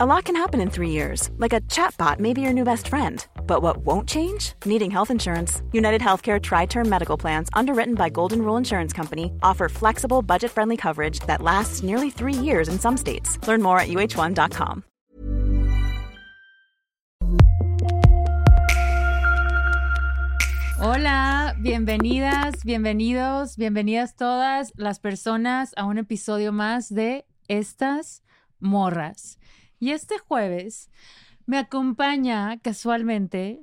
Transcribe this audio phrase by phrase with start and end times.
[0.00, 2.86] A lot can happen in three years, like a chatbot may be your new best
[2.86, 3.26] friend.
[3.48, 4.52] But what won't change?
[4.64, 5.60] Needing health insurance.
[5.72, 10.52] United Healthcare Tri Term Medical Plans, underwritten by Golden Rule Insurance Company, offer flexible, budget
[10.52, 13.44] friendly coverage that lasts nearly three years in some states.
[13.48, 14.84] Learn more at uh1.com.
[20.78, 28.22] Hola, bienvenidas, bienvenidos, bienvenidas todas las personas a un episodio más de Estas
[28.60, 29.38] Morras.
[29.80, 30.90] Y este jueves
[31.46, 33.60] me acompaña casualmente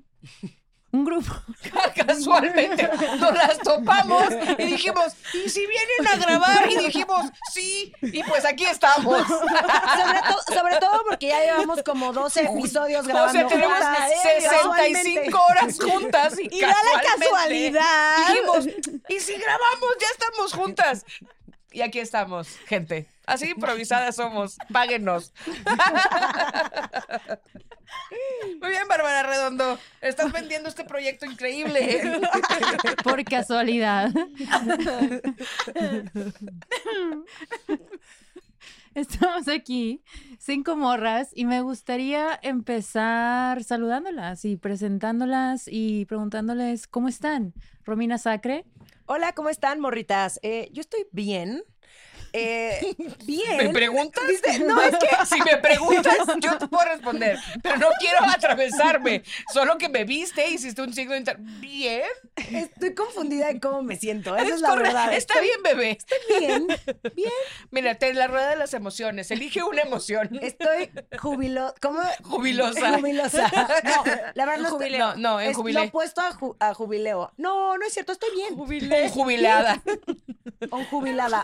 [0.91, 1.33] un grupo.
[2.07, 4.23] Casualmente nos las topamos
[4.57, 6.71] y dijimos, ¿y si vienen a grabar?
[6.71, 9.27] Y dijimos, sí, y pues aquí estamos.
[9.27, 13.45] sobre, to- sobre todo porque ya llevamos como 12 episodios grabando.
[13.45, 14.41] O sea, tenemos juntas, ¿eh?
[14.49, 18.17] 65 horas juntas y, Y da la casualidad.
[18.29, 18.67] Dijimos,
[19.09, 19.89] ¿y si grabamos?
[19.99, 21.05] Ya estamos juntas.
[21.75, 23.05] Y aquí estamos, gente.
[23.25, 24.55] Así improvisadas somos.
[24.71, 25.34] Páguenos.
[28.61, 29.77] Muy bien, Bárbara Redondo.
[29.99, 32.01] Estás vendiendo este proyecto increíble.
[33.03, 34.09] Por casualidad.
[38.93, 40.01] Estamos aquí,
[40.40, 47.53] cinco morras, y me gustaría empezar saludándolas y presentándolas y preguntándoles cómo están.
[47.84, 48.63] Romina Sacre.
[49.07, 50.39] Hola, ¿cómo están, morritas?
[50.41, 51.63] Eh, yo estoy bien.
[52.37, 53.57] Eh, bien.
[53.57, 54.23] ¿Me preguntas?
[54.27, 54.59] ¿Viste?
[54.59, 59.23] No, es que Si me preguntas, yo te puedo responder, pero no quiero atravesarme.
[59.53, 61.37] Solo que me viste, hiciste un signo de inter...
[61.39, 62.03] ¿Bien?
[62.51, 64.35] estoy confundida en cómo me siento.
[64.35, 65.13] Esa Es es la verdad.
[65.13, 65.97] Está bien, bebé.
[66.39, 66.67] bien.
[67.16, 67.31] Bien.
[67.72, 69.31] Mírate, en la rueda de las emociones.
[69.31, 70.29] Elige una emoción.
[70.41, 71.73] Estoy jubilo...
[71.81, 72.01] ¿Cómo?
[72.23, 72.97] Jubilosa.
[73.00, 73.51] Jubilosa.
[73.83, 75.79] No, la verdad no estoy- No, no, en es jubilé.
[75.79, 77.31] lo opuesto a, ju- a jubileo.
[77.38, 78.53] No, no es cierto, estoy bien.
[78.53, 79.81] Un jubilada.
[80.72, 81.44] Un jubilada.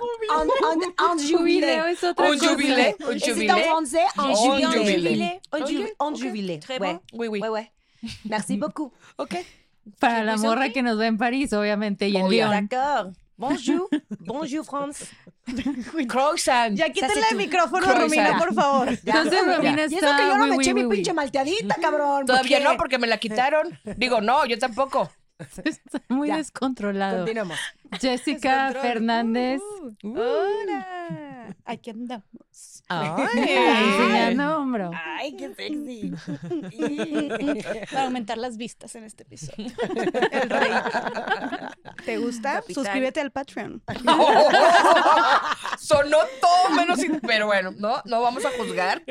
[0.87, 1.91] Jubileo jubilé.
[1.91, 2.49] es otra Un cosa.
[2.51, 2.95] jubilé.
[2.99, 3.63] Un Et c'est en jubilé.
[3.63, 4.93] français, un Un jubilé.
[4.93, 5.41] jubilé.
[5.51, 6.17] Un Ok, ju- un ok.
[6.19, 6.59] jubilé.
[6.59, 6.99] Très bon.
[7.13, 7.39] Oui, oui.
[7.39, 7.71] Ouais, ouais.
[8.25, 8.91] Merci beaucoup.
[9.17, 9.35] Ok.
[9.99, 12.27] Para la morra que nos ve en París, obviamente, y en.
[12.29, 12.49] Lyon.
[12.49, 13.11] D'accord.
[13.37, 13.89] Bonjour.
[14.19, 15.05] Bonjour, France.
[16.07, 16.75] Croissant.
[16.75, 18.01] Ya quítale c'est el micrófono, Croissant.
[18.03, 18.87] Romina, por favor.
[18.89, 20.17] Entonces Romina Y eso está...
[20.17, 20.95] que yo no oui, me oui, eché oui, mi oui.
[20.97, 22.25] pinche malteadita, cabrón.
[22.25, 23.79] Todavía porque- no, porque me la quitaron.
[23.97, 25.09] Digo, no, yo tampoco.
[25.65, 26.37] Está muy Ya.
[26.37, 27.17] descontrolado.
[27.19, 27.59] Continuemos.
[27.99, 28.81] Jessica Descontrol.
[28.93, 29.61] Fernández.
[30.03, 31.55] Hola.
[31.65, 32.83] Aquí andamos.
[32.89, 34.91] Enseñando hombro.
[34.93, 36.13] Ay, qué sexy.
[37.91, 39.71] Para aumentar las vistas en este episodio.
[40.31, 40.71] El rey.
[42.05, 42.63] ¿Te gusta?
[42.73, 43.81] Suscríbete al Patreon.
[45.79, 46.99] Sonó todo menos.
[47.25, 49.03] Pero bueno, no, no vamos a juzgar.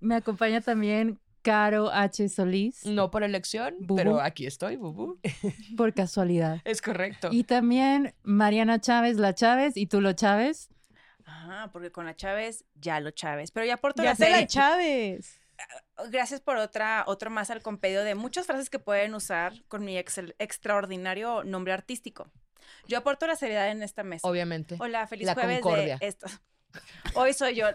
[0.00, 2.28] Me acompaña también Caro H.
[2.28, 3.96] Solís, No por elección, Bubu.
[3.96, 5.18] pero aquí estoy, Bubu.
[5.76, 6.60] por casualidad.
[6.64, 7.28] Es correcto.
[7.32, 10.68] Y también Mariana Chávez, la Chávez, y tú lo Chávez.
[11.26, 13.50] Ah, porque con la Chávez, ya lo Chávez.
[13.52, 15.38] Pero ya por Ya te la Chávez.
[16.10, 19.96] Gracias por otra, otro más al compendio de muchas frases que pueden usar con mi
[19.98, 22.30] excel- extraordinario nombre artístico.
[22.88, 24.26] Yo aporto la seriedad en esta mesa.
[24.26, 24.76] Obviamente.
[24.80, 25.98] Hola, feliz La jueves concordia.
[25.98, 26.26] de esto.
[27.14, 27.66] Hoy soy yo.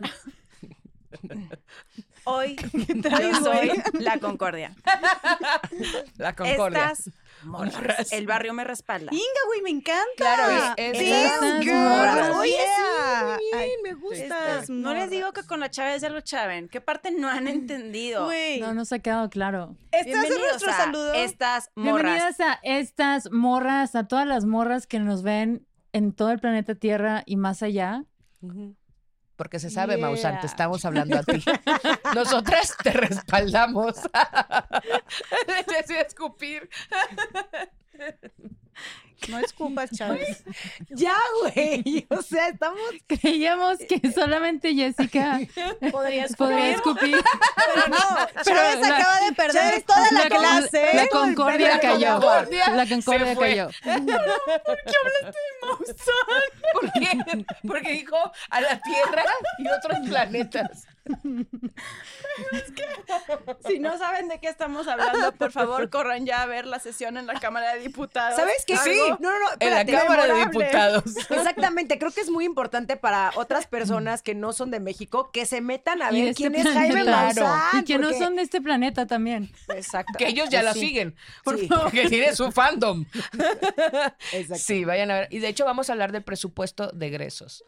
[2.25, 4.73] Hoy yo traes, soy la concordia.
[6.17, 6.91] La concordia.
[6.91, 7.11] Estas
[7.43, 9.11] morras, el barrio me respalda.
[9.11, 10.03] Inga, güey, me encanta.
[10.17, 12.35] Claro, es- Estas morras.
[12.35, 13.43] Oye, sí.
[13.55, 14.15] Ay, me gusta.
[14.17, 16.67] estas No les digo que con la Chávez ya lo chaven.
[16.69, 18.25] ¿Qué parte no han entendido?
[18.25, 18.59] Güey.
[18.59, 19.75] No nos ha quedado claro.
[19.91, 21.13] Este es Bienvenidos nuestro a saludo.
[21.13, 22.03] Estas morras.
[22.03, 26.73] Bienvenidas a estas morras, a todas las morras que nos ven en todo el planeta
[26.75, 28.03] Tierra y más allá.
[29.35, 30.41] Porque se sabe, Maussan, Yeah.
[30.41, 31.43] te estamos hablando a ti.
[32.15, 33.95] Nosotras te respaldamos.
[35.47, 36.69] Le decía escupir.
[39.29, 40.43] No escupas, Chávez.
[40.89, 42.05] Ya, güey.
[42.15, 42.79] O sea, estamos.
[43.07, 45.39] Creíamos que solamente Jessica
[45.91, 47.15] Podría podría escupir.
[47.55, 50.89] Pero no, Chávez la- acaba de perder Chávez, toda la, La con- clase.
[50.93, 52.11] La concordia La cayó.
[52.19, 53.49] concordia La concordia se fue.
[53.49, 53.69] cayó.
[56.73, 57.45] ¿Por qué?
[57.67, 58.17] Porque dijo
[58.49, 59.23] a la Tierra
[59.59, 60.87] y otros planetas.
[63.67, 67.17] Si no saben de qué estamos hablando, por favor, corran ya a ver la sesión
[67.17, 68.35] en la Cámara de Diputados.
[68.35, 68.77] ¿Sabes qué?
[68.77, 68.97] Sí.
[69.19, 69.45] No, no, no.
[69.59, 69.85] En la.
[69.85, 70.45] Cámara de.
[70.45, 71.03] Diputados.
[71.29, 75.45] Exactamente, creo que es muy importante para otras personas que no son de México que
[75.45, 77.03] se metan a ver este quién es Jaime.
[77.03, 77.81] Maussan.
[77.81, 79.51] Y que no son de este planeta también.
[79.69, 80.13] Exacto.
[80.17, 81.15] Que ellos ya Pues la siguen.
[81.57, 81.69] Sí.
[81.69, 83.05] Porque tiene su fandom.
[84.31, 84.63] Exacto.
[84.63, 85.27] Sí, vayan a ver.
[85.31, 87.63] Y de hecho vamos a hablar del presupuesto de egresos.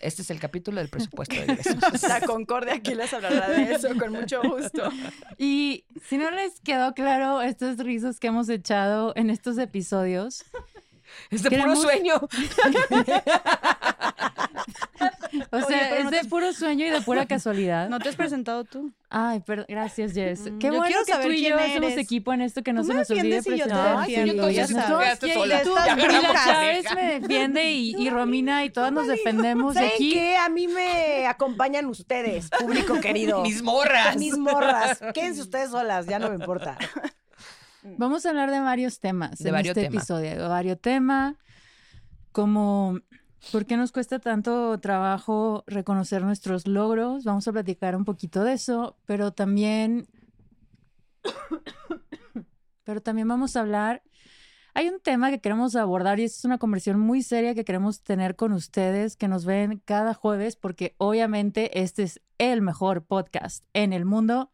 [0.00, 2.02] Este es el capítulo del presupuesto de egresos.
[2.02, 4.90] La Concordia aquí les hablará de eso con mucho gusto.
[5.38, 10.44] Y si no les quedó claro estos rizos que hemos echado en estos episodios,
[11.30, 12.14] Es de puro sueño.
[15.52, 17.88] O sea, es no de te- puro sueño y de pura casualidad.
[17.88, 18.92] ¿No te has presentado tú?
[19.10, 20.50] Ay, pero gracias, Jess.
[20.50, 21.96] Mm, Qué yo bueno que tú y yo eres.
[21.96, 23.98] equipo en esto que no se nos olvide defiendes y yo te presentar.
[24.06, 24.98] defiendo, entonces ya tú sabes.
[25.04, 25.62] quedaste Sí, sola.
[25.62, 29.90] tú- Ya Y la Chávez me defiende y, y Romina y todas nos defendemos ¿Saben
[29.94, 30.12] aquí.
[30.12, 30.36] qué?
[30.36, 33.42] A mí me acompañan ustedes, público querido.
[33.42, 34.16] Mis morras.
[34.16, 35.00] Mis morras.
[35.14, 36.76] Quédense ustedes solas, ya no me importa.
[37.96, 39.96] Vamos a hablar de varios temas De en varios este tema.
[39.96, 40.30] episodio.
[40.30, 41.36] De varios temas,
[42.32, 42.98] como
[43.52, 47.24] por qué nos cuesta tanto trabajo reconocer nuestros logros.
[47.24, 50.06] Vamos a platicar un poquito de eso, pero también,
[52.84, 54.02] pero también vamos a hablar.
[54.74, 58.36] Hay un tema que queremos abordar y es una conversión muy seria que queremos tener
[58.36, 63.92] con ustedes que nos ven cada jueves porque obviamente este es el mejor podcast en
[63.92, 64.52] el mundo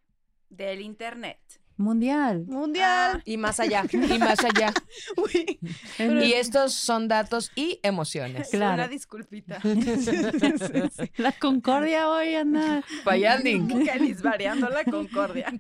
[0.49, 1.64] Del internet.
[1.77, 2.45] Mundial.
[2.47, 3.23] Mundial.
[3.25, 3.85] Y más allá.
[3.91, 4.73] Y más allá.
[5.17, 5.59] Uy.
[5.99, 8.51] Y estos son datos y emociones.
[8.51, 8.75] Claro.
[8.75, 9.61] Una disculpita.
[11.17, 12.83] La concordia hoy anda.
[13.05, 13.87] Payanding.
[14.23, 15.53] Variando la concordia.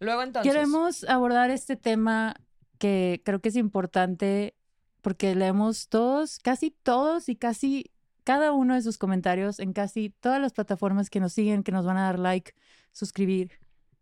[0.00, 0.52] Luego entonces.
[0.52, 2.34] Queremos abordar este tema
[2.78, 4.54] que creo que es importante
[5.00, 7.90] porque leemos todos, casi todos y casi
[8.24, 11.84] cada uno de sus comentarios en casi todas las plataformas que nos siguen, que nos
[11.84, 12.54] van a dar like,
[12.92, 13.50] suscribir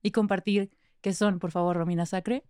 [0.03, 0.71] y compartir,
[1.01, 2.45] que son, por favor, Romina Sacre.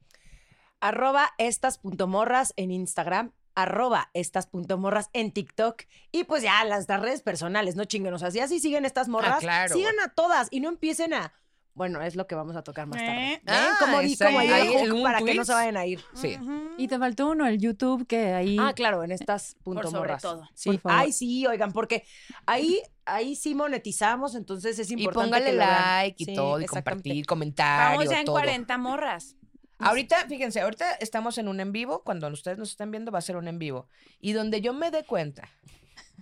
[0.80, 5.82] arroba estas.morras en Instagram, arroba estas.morras en TikTok
[6.12, 9.34] y pues ya las redes personales, no chinguen, o sea, si así siguen estas morras,
[9.36, 9.74] Ah, claro.
[9.74, 11.32] sigan a todas y no empiecen a...
[11.74, 13.34] Bueno, es lo que vamos a tocar más tarde.
[13.34, 13.42] Eh.
[13.44, 13.54] ¿Ven?
[13.56, 16.00] Ah, como di, como ahí el para que no se vayan a ir.
[16.14, 16.36] Sí.
[16.76, 18.56] Y te faltó uno, el YouTube, que ahí...
[18.60, 20.22] Ah, claro, en estas punto Por sobre morras.
[20.22, 20.48] todo.
[20.54, 20.70] Sí.
[20.70, 20.98] Por favor.
[21.00, 22.04] Ay, sí, oigan, porque
[22.44, 25.82] ahí, ahí sí monetizamos, entonces es Y importante póngale que lo vean.
[25.82, 28.34] like y Sí, todo, y compartir, comentario, Vamos ya en todo.
[28.36, 29.36] 40 morras.
[29.78, 32.02] Ahorita, fíjense, ahorita estamos en un en vivo.
[32.04, 33.88] Cuando ustedes nos están viendo, va a ser un en vivo.
[34.20, 35.48] Y donde yo me dé cuenta,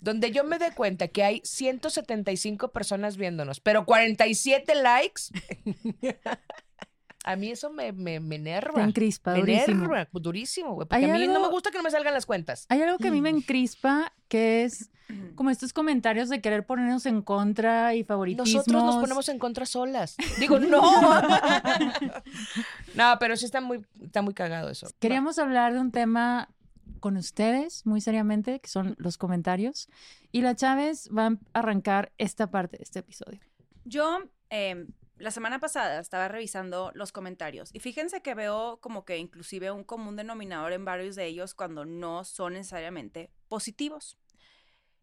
[0.00, 5.22] donde yo me dé cuenta que hay 175 personas viéndonos, pero 47 likes,
[7.24, 8.74] a mí eso me, me, me enerva.
[8.74, 9.84] Te encrispa, me durísimo.
[9.84, 10.88] enerva, durísimo, güey.
[10.88, 12.66] Porque a mí no me gusta que no me salgan las cuentas.
[12.68, 14.90] Hay algo que a mí me encrispa, que es
[15.34, 18.66] como estos comentarios de querer ponernos en contra y favoritismos.
[18.66, 20.16] Nosotros nos ponemos en contra solas.
[20.38, 20.80] Digo, no.
[22.94, 24.88] no, pero sí está muy, está muy cagado eso.
[24.98, 26.48] Queríamos hablar de un tema
[26.98, 29.88] con ustedes, muy seriamente, que son los comentarios.
[30.32, 33.40] Y la Chávez va a arrancar esta parte de este episodio.
[33.84, 34.86] Yo eh,
[35.18, 39.84] la semana pasada estaba revisando los comentarios y fíjense que veo como que inclusive un
[39.84, 44.16] común denominador en varios de ellos cuando no son necesariamente positivos.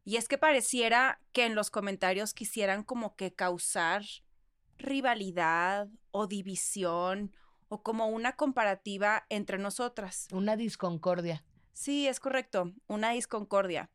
[0.06, 4.04] Y es que pareciera que en los comentarios quisieran como que causar
[4.78, 7.36] rivalidad o división
[7.68, 10.28] o como una comparativa entre nosotras.
[10.32, 11.44] Una disconcordia.
[11.76, 13.92] Sí, es correcto, una disconcordia.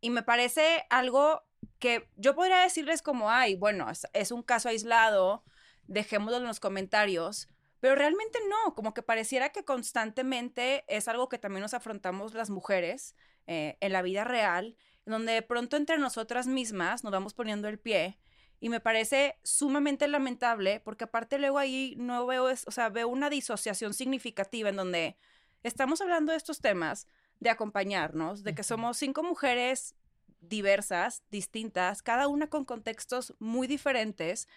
[0.00, 1.42] Y me parece algo
[1.80, 5.42] que yo podría decirles como, ay, bueno, es, un caso aislado,
[5.88, 7.48] dejémoslo en los comentarios,
[7.80, 12.48] pero realmente no, como que pareciera que constantemente es algo que también nos afrontamos las
[12.48, 13.16] mujeres
[13.48, 17.80] eh, en la vida real, donde de pronto entre nosotras mismas nos vamos poniendo el
[17.80, 18.20] pie.
[18.60, 23.08] Y me parece sumamente lamentable porque aparte luego ahí no veo, es, o sea, veo
[23.08, 25.16] una disociación significativa en donde
[25.66, 27.08] estamos hablando de estos temas,
[27.40, 29.94] de acompañarnos, de que somos cinco mujeres
[30.40, 34.48] diversas, distintas, cada una con contextos muy diferentes.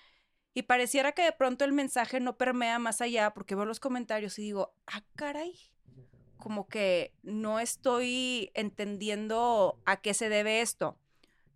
[0.53, 4.37] Y pareciera que de pronto el mensaje no permea más allá porque veo los comentarios
[4.39, 5.55] y digo, ah, caray,
[6.37, 10.97] como que no estoy entendiendo a qué se debe esto.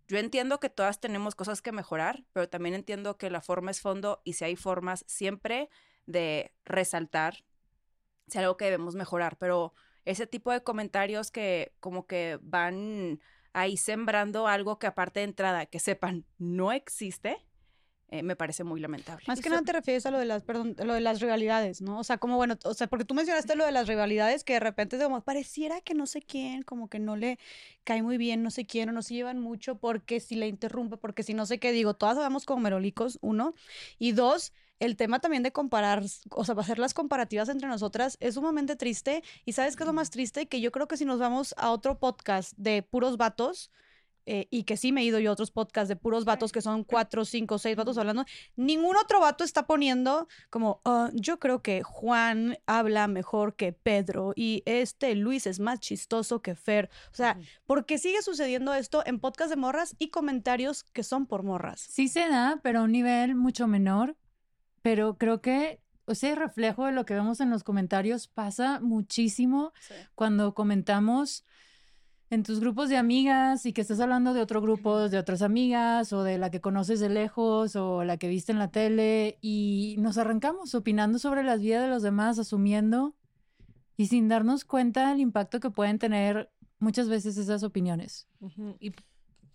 [0.06, 3.80] Yo entiendo que todas tenemos cosas que mejorar, pero también entiendo que la forma es
[3.80, 5.70] fondo y si hay formas siempre
[6.06, 7.44] de resaltar,
[8.28, 13.20] si algo que debemos mejorar, pero ese tipo de comentarios que como que van
[13.52, 17.38] ahí sembrando algo que aparte de entrada, que sepan, no existe,
[18.08, 19.24] eh, me parece muy lamentable.
[19.26, 21.98] Más que nada te refieres a lo de las, perdón, lo de las rivalidades, ¿no?
[21.98, 24.60] O sea, como bueno, o sea, porque tú mencionaste lo de las rivalidades que de
[24.60, 27.38] repente es como pareciera que no sé quién, como que no le
[27.82, 30.96] cae muy bien, no sé quién, o no se llevan mucho porque si le interrumpe,
[30.96, 33.54] porque si no sé qué, digo, todas sabemos como merolicos, uno,
[33.98, 38.34] y dos, el tema también de comparar, o sea, hacer las comparativas entre nosotras es
[38.34, 39.22] sumamente triste.
[39.44, 40.46] Y sabes qué es lo más triste?
[40.46, 43.70] Que yo creo que si nos vamos a otro podcast de puros vatos,
[44.26, 46.62] eh, y que sí me he ido yo a otros podcasts de puros vatos que
[46.62, 48.24] son cuatro, cinco, seis vatos hablando,
[48.56, 54.32] ningún otro vato está poniendo como, "Ah, yo creo que Juan habla mejor que Pedro
[54.34, 56.88] y este Luis es más chistoso que Fer.
[57.12, 61.42] O sea, porque sigue sucediendo esto en podcast de morras y comentarios que son por
[61.42, 61.80] morras.
[61.80, 64.16] Sí se da, pero a un nivel mucho menor.
[64.84, 69.94] Pero creo que ese reflejo de lo que vemos en los comentarios pasa muchísimo Sí.
[70.14, 71.46] cuando comentamos
[72.28, 76.12] en tus grupos de amigas y que estás hablando de otro grupo, de otras amigas
[76.12, 79.96] o de la que conoces de lejos o la que viste en la tele y
[80.00, 83.14] nos arrancamos opinando sobre las vidas de los demás, asumiendo
[83.96, 88.28] y sin darnos cuenta del impacto que pueden tener muchas veces esas opiniones.
[88.80, 88.92] Y,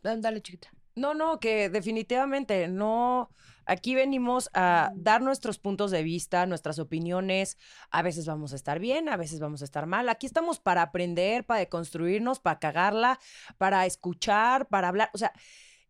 [0.02, 0.70] dale, chiquita.
[0.96, 3.30] No, no, que definitivamente no.
[3.66, 7.58] Aquí venimos a dar nuestros puntos de vista, nuestras opiniones.
[7.92, 10.10] A veces vamos a estar bien, a veces vamos a estar mal.
[10.10, 13.20] Aquí estamos para aprender, para deconstruirnos, para cagarla,
[13.58, 15.12] para escuchar, para hablar.
[15.14, 15.34] O sea,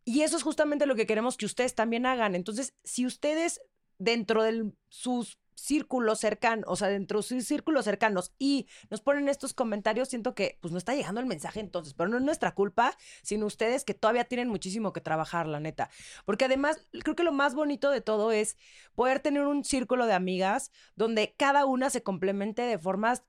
[0.04, 2.36] y eso es justamente lo que queremos que ustedes también hagan.
[2.36, 3.62] Entonces, si ustedes
[3.98, 9.30] dentro de sus círculos cercanos, o sea, dentro de sus círculos cercanos y nos ponen
[9.30, 12.54] estos comentarios, siento que pues no está llegando el mensaje entonces, pero no es nuestra
[12.54, 15.90] culpa, sino ustedes que todavía tienen muchísimo que trabajar, la neta.
[16.26, 18.58] Porque además, creo que lo más bonito de todo es
[18.96, 23.24] poder tener un círculo de amigas donde cada una se complemente de formas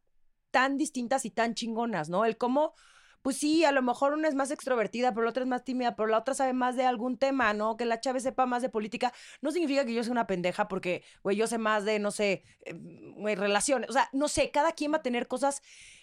[0.50, 2.24] tan distintas y tan chingonas, ¿no?
[2.24, 2.74] El cómo
[3.22, 5.96] pues sí, a lo mejor una es más extrovertida, pero la otra es más tímida,
[5.96, 7.76] pero la otra sabe más de algún tema, ¿no?
[7.76, 11.02] Que la chave sepa más de política, no significa que yo sea una pendeja porque,
[11.22, 12.74] güey, yo sé más de, no sé, eh,
[13.14, 15.62] güey, relaciones, o sea, no sé, cada quien va a tener cosas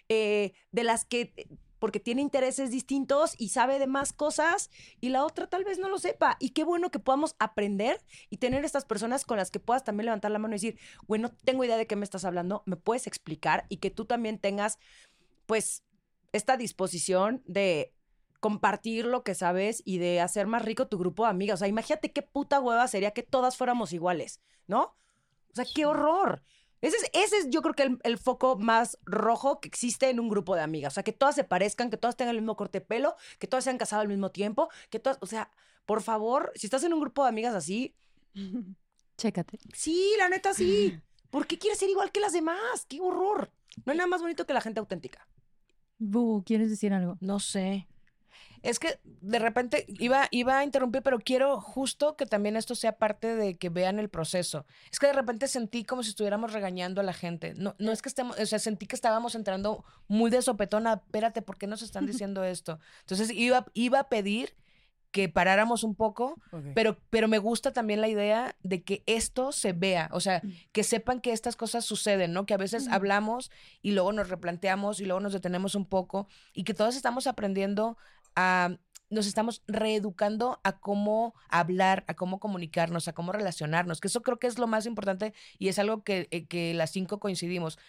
[0.10, 1.48] eh, de las que eh,
[1.80, 4.70] porque tiene intereses distintos y sabe de más cosas
[5.00, 6.38] y la otra tal vez no lo sepa.
[6.40, 10.06] Y qué bueno que podamos aprender y tener estas personas con las que puedas también
[10.06, 13.08] levantar la mano y decir, bueno, tengo idea de qué me estás hablando, me puedes
[13.08, 14.80] explicar y que tú también tengas,
[15.46, 15.84] pues,
[16.32, 17.94] esta disposición de
[18.40, 21.56] compartir lo que sabes y de hacer más rico tu grupo de amigas.
[21.56, 24.96] O sea, imagínate qué puta hueva sería que todas fuéramos iguales, ¿no?
[25.52, 26.44] O sea, qué horror.
[26.82, 30.20] Ese es, ese es yo creo que el, el, foco más rojo que existe en
[30.20, 30.94] un grupo de amigas.
[30.94, 33.48] O sea, que todas se parezcan, que todas tengan el mismo corte de pelo, que
[33.48, 35.52] todas se han casado al mismo tiempo, que todas, o sea,
[35.86, 37.96] por favor, si estás en un grupo de amigas así...
[39.18, 39.58] Chécate.
[39.74, 41.02] Sí, la neta sí.
[41.32, 42.86] ¿Por qué quieres ser igual que las demás?
[42.88, 43.52] ¡Qué horror!
[43.84, 45.28] No hay nada más bonito que la gente auténtica.
[46.00, 47.18] Bu, ¿quieres decir algo?
[47.20, 47.88] No sé.
[48.63, 52.98] Es que de repente iba, iba a interrumpir, pero quiero justo que también esto sea
[52.98, 54.66] parte de que vean el proceso.
[54.92, 57.54] Es que de repente sentí como si estuviéramos regañando a la gente.
[57.56, 61.42] No, no es que estemos, o sea, sentí que estábamos entrando muy de sopetón espérate,
[61.42, 62.80] ¿por qué nos están diciendo esto?
[63.01, 64.56] Entonces iba, iba a pedir
[65.12, 66.72] que paráramos un poco, okay.
[66.76, 70.84] pero, pero me gusta también la idea de que esto se vea, o sea, que
[70.84, 72.46] sepan que estas cosas suceden, ¿no?
[72.46, 76.64] Que a veces hablamos y luego nos replanteamos y luego nos detenemos un poco y
[76.64, 77.98] que todos estamos aprendiendo
[78.36, 78.78] a,
[79.10, 84.40] nos estamos reeducando a cómo hablar, a cómo comunicarnos, a cómo relacionarnos, que eso creo
[84.40, 87.80] que es lo más importante y es algo que, eh, que las cinco coincidimos.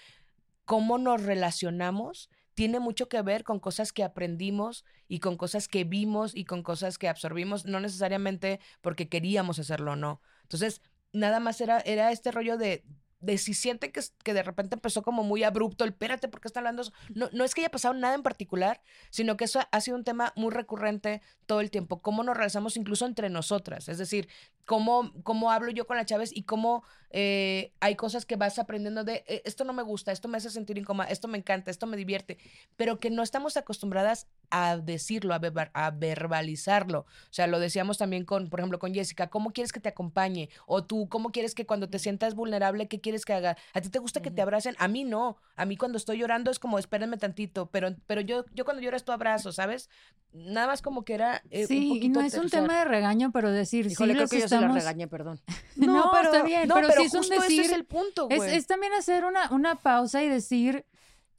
[0.65, 5.85] Cómo nos relacionamos tiene mucho que ver con cosas que aprendimos y con cosas que
[5.85, 10.21] vimos y con cosas que absorbimos, no necesariamente porque queríamos hacerlo o no.
[10.43, 12.83] Entonces, nada más era, era este rollo de,
[13.21, 16.49] de si sienten que, que de repente empezó como muy abrupto, el espérate, ¿por qué
[16.49, 16.93] está hablando eso?
[17.15, 20.03] No, no es que haya pasado nada en particular, sino que eso ha sido un
[20.03, 24.29] tema muy recurrente todo el tiempo, cómo nos realizamos incluso entre nosotras, es decir,
[24.69, 29.03] cómo, cómo hablo yo con la Chávez y cómo eh, hay cosas que vas aprendiendo
[29.03, 31.87] de, eh, esto no me gusta, esto me hace sentir incómoda, esto me encanta, esto
[31.87, 32.37] me divierte,
[32.77, 37.01] pero que no estamos acostumbradas a decirlo, a, ver, a verbalizarlo.
[37.01, 40.51] O sea, lo decíamos también con, por ejemplo, con Jessica, ¿cómo quieres que te acompañe?
[40.67, 43.57] O tú, ¿cómo quieres que cuando te sientas vulnerable, qué quieres que haga?
[43.73, 44.77] ¿A ti te gusta que te abracen?
[44.79, 45.39] A mí no.
[45.57, 48.99] A mí cuando estoy llorando es como, espérenme tantito, pero, pero yo, yo cuando lloro
[48.99, 49.89] es tu abrazo, ¿sabes?
[50.35, 51.43] Nada más como que era...
[51.51, 54.23] Eh, sí, un y no es un tema de regaño, pero decir, Híjole, sí, creo
[54.23, 54.77] los que estamos...
[54.77, 55.41] la regañé, perdón.
[55.77, 57.61] no, No, pero, está bien, no, pero, pero sí es un justo ese decir...
[57.61, 58.57] es el punto, es, güey.
[58.57, 60.85] es también hacer una, una pausa y decir,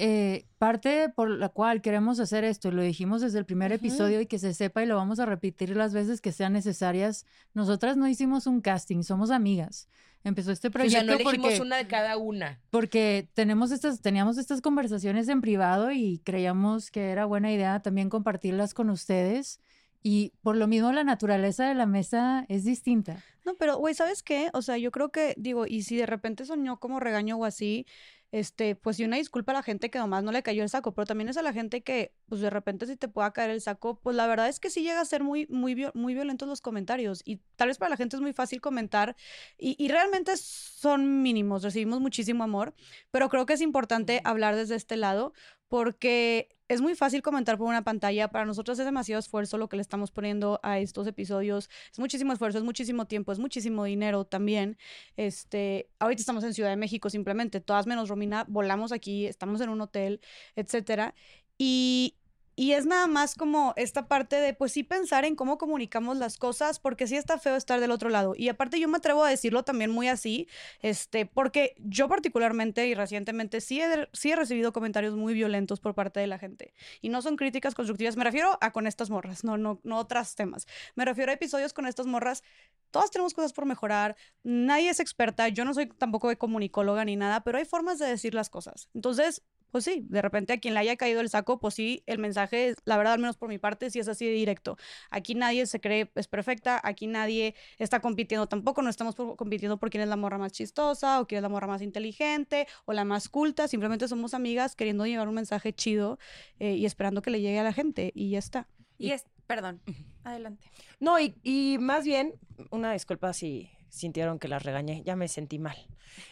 [0.01, 4.21] eh, parte por la cual queremos hacer esto, y lo dijimos desde el primer episodio
[4.21, 7.25] y que se sepa y lo vamos a repetir las veces que sean necesarias.
[7.53, 9.89] Nosotras no hicimos un casting, somos amigas.
[10.23, 12.59] Empezó este O sea, proyecto no elegimos porque, una de cada una.
[12.69, 18.09] porque tenemos estas, teníamos estas conversaciones en privado y creíamos que era buena idea también
[18.09, 19.59] compartirlas con ustedes.
[20.01, 23.23] Y por lo mismo la naturaleza de la mesa es distinta.
[23.45, 24.49] No, pero, güey, ¿sabes qué?
[24.53, 27.85] O sea, yo creo que, digo, y si de repente soñó como regaño o así,
[28.31, 30.93] este, pues sí, una disculpa a la gente que nomás no le cayó el saco,
[30.93, 33.61] pero también es a la gente que, pues de repente si te pueda caer el
[33.61, 36.61] saco, pues la verdad es que sí llega a ser muy, muy, muy violentos los
[36.61, 39.15] comentarios y tal vez para la gente es muy fácil comentar
[39.57, 42.75] y, y realmente son mínimos, recibimos muchísimo amor,
[43.09, 45.33] pero creo que es importante hablar desde este lado
[45.69, 48.27] porque es muy fácil comentar por una pantalla.
[48.27, 51.69] Para nosotros es demasiado esfuerzo lo que le estamos poniendo a estos episodios.
[51.91, 54.77] Es muchísimo esfuerzo, es muchísimo tiempo, es muchísimo dinero también.
[55.17, 59.69] Este, ahorita estamos en Ciudad de México simplemente, todas menos Romina, volamos aquí, estamos en
[59.69, 60.21] un hotel,
[60.55, 61.15] etcétera.
[61.57, 62.15] Y,
[62.59, 66.35] y es nada más como esta parte de, pues sí pensar en cómo comunicamos las
[66.37, 68.33] cosas, porque sí está feo estar del otro lado.
[68.35, 70.49] Y aparte yo me atrevo a decirlo también muy así,
[70.81, 75.95] este, porque yo particularmente y recientemente sí he, sí he recibido comentarios muy violentos por
[75.95, 76.73] parte de la gente.
[76.99, 80.35] Y no son críticas constructivas, me refiero a con estas morras, no, no, no otros
[80.35, 80.67] temas.
[80.95, 82.43] Me refiero a episodios con estas morras.
[82.91, 87.15] Todas tenemos cosas por mejorar, nadie es experta, yo no soy tampoco de comunicóloga ni
[87.15, 88.89] nada, pero hay formas de decir las cosas.
[88.93, 92.19] Entonces, pues sí, de repente a quien le haya caído el saco, pues sí, el
[92.19, 94.77] mensaje, la verdad, al menos por mi parte, sí es así de directo.
[95.09, 99.89] Aquí nadie se cree es perfecta, aquí nadie está compitiendo tampoco, no estamos compitiendo por
[99.89, 103.05] quién es la morra más chistosa o quién es la morra más inteligente o la
[103.05, 106.19] más culta, simplemente somos amigas queriendo llevar un mensaje chido
[106.59, 108.67] eh, y esperando que le llegue a la gente y ya está.
[108.97, 109.81] Y es, perdón,
[110.23, 110.69] adelante.
[110.99, 112.33] No, y, y más bien,
[112.71, 115.77] una disculpa si sintieron que las regañé, ya me sentí mal.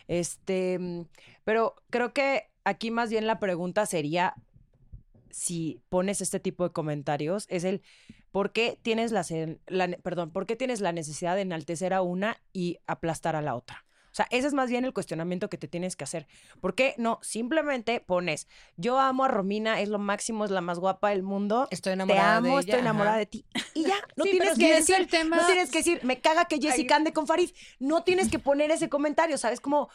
[0.08, 1.06] Este, mm,
[1.44, 4.34] pero creo que aquí más bien la pregunta sería
[5.30, 7.82] si pones este tipo de comentarios es el
[8.32, 9.26] ¿por qué tienes la,
[9.68, 13.56] la perdón, ¿por qué tienes la necesidad de enaltecer a una y aplastar a la
[13.56, 13.86] otra?
[14.12, 16.26] O sea, ese es más bien el cuestionamiento que te tienes que hacer.
[16.60, 17.20] ¿Por qué no?
[17.22, 21.68] Simplemente pones, yo amo a Romina, es lo máximo, es la más guapa del mundo.
[21.70, 23.20] Estoy enamorada Te amo, de ella, estoy enamorada ajá.
[23.20, 23.46] de ti.
[23.76, 26.46] Y ya, no Sí, tienes que decir, el tema- no tienes que decir, me caga
[26.46, 27.52] que Jessica ande con Farid.
[27.80, 29.62] No tienes que poner ese comentario, ¿sabes?
[29.62, 29.90] Como,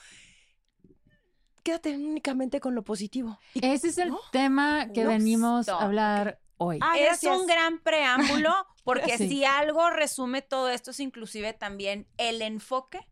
[1.63, 3.39] quédate únicamente con lo positivo.
[3.55, 4.21] Y- Ese es el ¿no?
[4.33, 6.79] tema que venimos a hablar hoy.
[6.81, 7.39] Ah, es gracias.
[7.41, 8.53] un gran preámbulo
[8.85, 9.29] porque Sí.
[9.29, 13.07] si algo resume todo esto es inclusive también el enfoque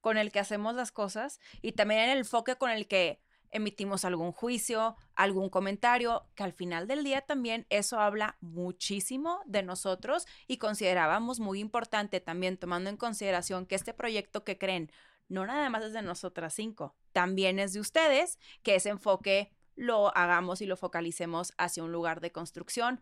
[0.00, 4.30] con el que hacemos las cosas y también el enfoque con el que emitimos algún
[4.32, 10.58] juicio, algún comentario, que al final del día también eso habla muchísimo de nosotros y
[10.58, 14.92] considerábamos muy importante también tomando en consideración que este proyecto que creen
[15.28, 20.16] no nada más es de nosotras cinco, también es de ustedes, que ese enfoque lo
[20.16, 23.00] hagamos y lo focalicemos hacia un lugar de construcción,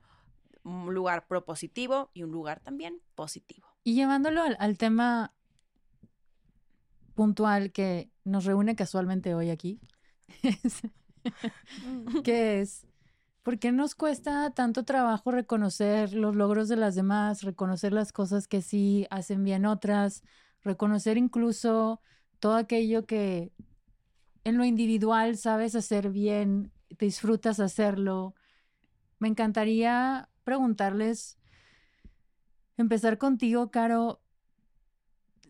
[0.63, 3.67] un lugar propositivo y un lugar también positivo.
[3.85, 5.33] Y llevándolo al, al tema
[7.15, 9.81] puntual que nos reúne casualmente hoy aquí,
[10.43, 10.83] es-
[12.25, 12.87] que es,
[13.43, 18.47] ¿por qué nos cuesta tanto trabajo reconocer los logros de las demás, reconocer las cosas
[18.49, 20.23] que sí hacen bien otras,
[20.63, 22.01] reconocer incluso
[22.39, 23.53] todo aquello que
[24.47, 28.35] en lo individual sabes hacer bien, te disfrutas hacerlo?
[29.18, 31.37] Me encantaría preguntarles,
[32.77, 34.20] empezar contigo, Caro,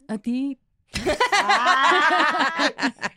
[0.09, 0.59] a ti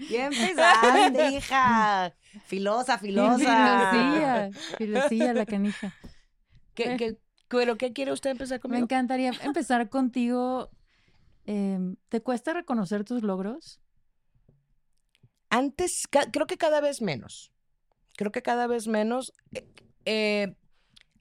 [0.10, 2.14] Ya empezaste, hija.
[2.46, 3.78] Filosa, filosa.
[3.90, 5.94] Filosilla, filosilla la canija.
[6.76, 8.84] ¿Qué, qué, pero qué quiere usted empezar Me conmigo?
[8.84, 10.70] encantaría empezar contigo.
[11.46, 13.80] em, ¿Te cuesta reconocer tus logros?
[15.50, 17.52] Antes, creo que cada vez menos.
[18.16, 19.34] Creo que cada vez menos.
[19.54, 19.66] eh,
[20.06, 20.56] eh,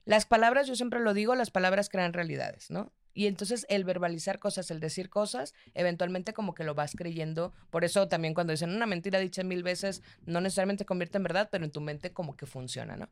[0.05, 2.91] las palabras, yo siempre lo digo, las palabras crean realidades, ¿no?
[3.13, 7.53] Y entonces el verbalizar cosas, el decir cosas, eventualmente como que lo vas creyendo.
[7.69, 11.49] Por eso también cuando dicen una mentira dicha mil veces, no necesariamente convierte en verdad,
[11.51, 13.09] pero en tu mente como que funciona, ¿no?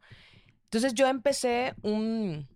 [0.63, 2.47] Entonces yo empecé un,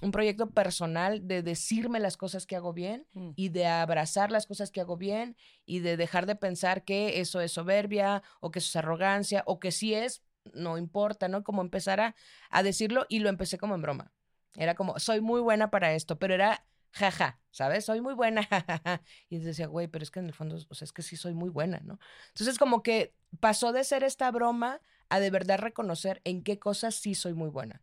[0.00, 3.30] un proyecto personal de decirme las cosas que hago bien Mm.
[3.36, 7.40] y de abrazar las cosas que hago bien y de dejar de pensar que eso
[7.40, 10.22] es soberbia o que eso es arrogancia o que sí es,
[10.54, 11.42] no importa, ¿no?
[11.42, 12.14] Como empezar a,
[12.50, 14.12] a decirlo y lo empecé como en broma.
[14.56, 17.84] Era como, soy muy buena para esto, pero era jaja, ¿sabes?
[17.84, 19.02] Soy muy buena, jajaja.
[19.28, 21.34] Y decía, güey, pero es que en el fondo, o sea, es que sí soy
[21.34, 21.98] muy buena, ¿no?
[22.28, 24.80] Entonces como que pasó de ser esta broma
[25.10, 27.82] a de verdad reconocer en qué cosas sí soy muy buena.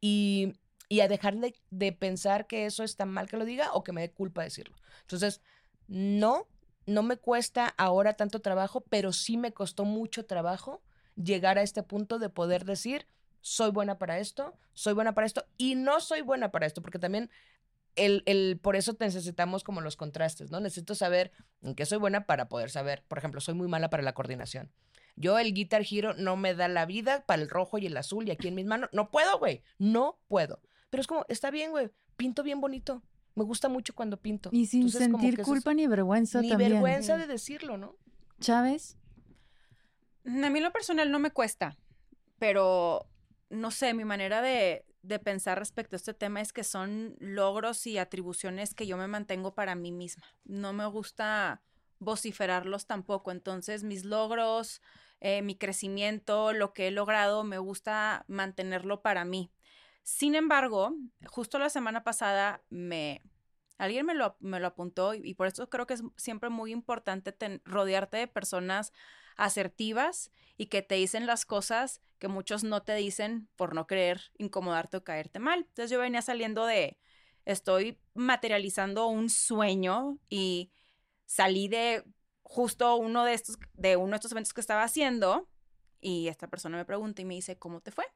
[0.00, 0.54] Y,
[0.88, 3.92] y a dejar de, de pensar que eso está mal que lo diga o que
[3.92, 4.76] me dé culpa decirlo.
[5.02, 5.40] Entonces,
[5.86, 6.46] no,
[6.86, 10.82] no me cuesta ahora tanto trabajo, pero sí me costó mucho trabajo
[11.16, 13.06] llegar a este punto de poder decir,
[13.40, 16.98] soy buena para esto, soy buena para esto y no soy buena para esto, porque
[16.98, 17.30] también
[17.96, 20.60] el, el, por eso necesitamos como los contrastes, ¿no?
[20.60, 24.02] Necesito saber en qué soy buena para poder saber, por ejemplo, soy muy mala para
[24.02, 24.70] la coordinación.
[25.16, 28.28] Yo el Guitar Hero no me da la vida para el rojo y el azul
[28.28, 30.60] y aquí en mis manos, no puedo, güey, no puedo.
[30.90, 33.02] Pero es como, está bien, güey, pinto bien bonito.
[33.34, 34.50] Me gusta mucho cuando pinto.
[34.52, 36.72] Y sin Entonces, como sentir es- culpa ni vergüenza Ni también.
[36.72, 37.96] vergüenza de decirlo, ¿no?
[38.40, 38.96] Chávez,
[40.24, 41.76] Mm, A mí lo personal no me cuesta,
[42.38, 43.06] pero
[43.50, 47.86] no sé, mi manera de, de pensar respecto a este tema es que son logros
[47.86, 50.24] y atribuciones que yo me mantengo para mí misma.
[50.44, 51.62] No me gusta
[52.00, 54.82] vociferarlos tampoco, entonces mis logros,
[55.20, 59.50] eh, mi crecimiento, lo que he logrado, me gusta mantenerlo para mí.
[60.02, 60.94] Sin embargo,
[61.26, 63.22] justo la semana pasada me
[63.78, 67.30] Alguien me lo, me lo apuntó y, por eso creo que es siempre muy importante
[67.32, 68.92] ten- rodearte de personas
[69.36, 74.32] asertivas y que te dicen las cosas que muchos no te dicen por no querer
[74.36, 75.60] incomodarte o caerte mal.
[75.60, 76.98] Entonces yo venía saliendo de,
[77.44, 80.72] estoy materializando un sueño y
[81.24, 82.02] salí de
[82.42, 85.48] justo uno de estos, de uno de estos eventos que estaba haciendo
[86.00, 88.06] y esta persona me pregunta y me dice, ¿cómo te fue?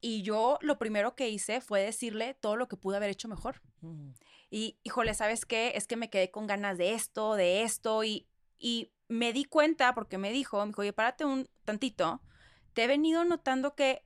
[0.00, 3.60] Y yo lo primero que hice fue decirle todo lo que pude haber hecho mejor.
[3.80, 4.10] Mm.
[4.50, 5.72] Y, híjole, ¿sabes qué?
[5.76, 8.26] Es que me quedé con ganas de esto, de esto, y,
[8.58, 12.22] y me di cuenta porque me dijo, me dijo, oye, párate un tantito,
[12.72, 14.04] te he venido notando que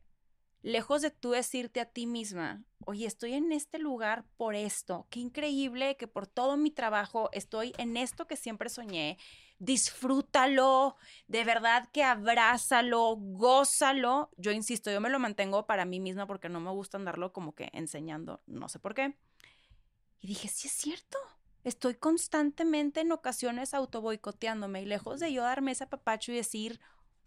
[0.62, 5.20] lejos de tú decirte a ti misma, oye, estoy en este lugar por esto, qué
[5.20, 9.18] increíble que por todo mi trabajo estoy en esto que siempre soñé,
[9.64, 10.96] disfrútalo,
[11.27, 14.31] de verdad que abrázalo, gózalo.
[14.37, 17.55] Yo insisto, yo me lo mantengo para mí misma porque no me gusta andarlo como
[17.55, 19.16] que enseñando, no sé por qué.
[20.20, 21.18] Y dije, sí es cierto.
[21.64, 26.81] Estoy constantemente en ocasiones autoboicoteándome y lejos de yo darme ese papacho y decir,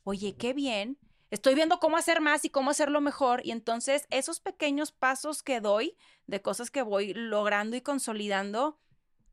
[0.03, 0.99] oye, qué bien,
[1.31, 3.43] estoy viendo cómo hacer más y cómo hacerlo mejor.
[3.43, 5.97] Y entonces esos pequeños pasos que doy
[6.27, 8.79] de cosas que voy logrando y consolidando,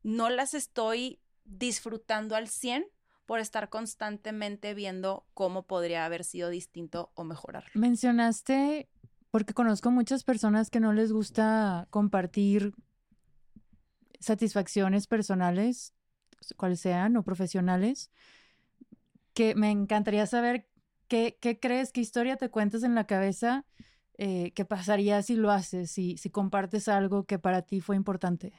[0.01, 2.87] no las estoy disfrutando al 100
[3.25, 7.69] por estar constantemente viendo cómo podría haber sido distinto o mejorarlo.
[7.73, 8.87] Mencionaste,
[9.31, 12.73] porque conozco muchas personas que no les gusta compartir
[14.19, 15.93] satisfacciones personales,
[16.57, 18.11] cuales sean, o profesionales,
[19.33, 20.67] que me encantaría saber
[21.07, 23.65] qué, qué crees, qué historia te cuentas en la cabeza,
[24.17, 28.53] eh, qué pasaría si lo haces, si, si compartes algo que para ti fue importante.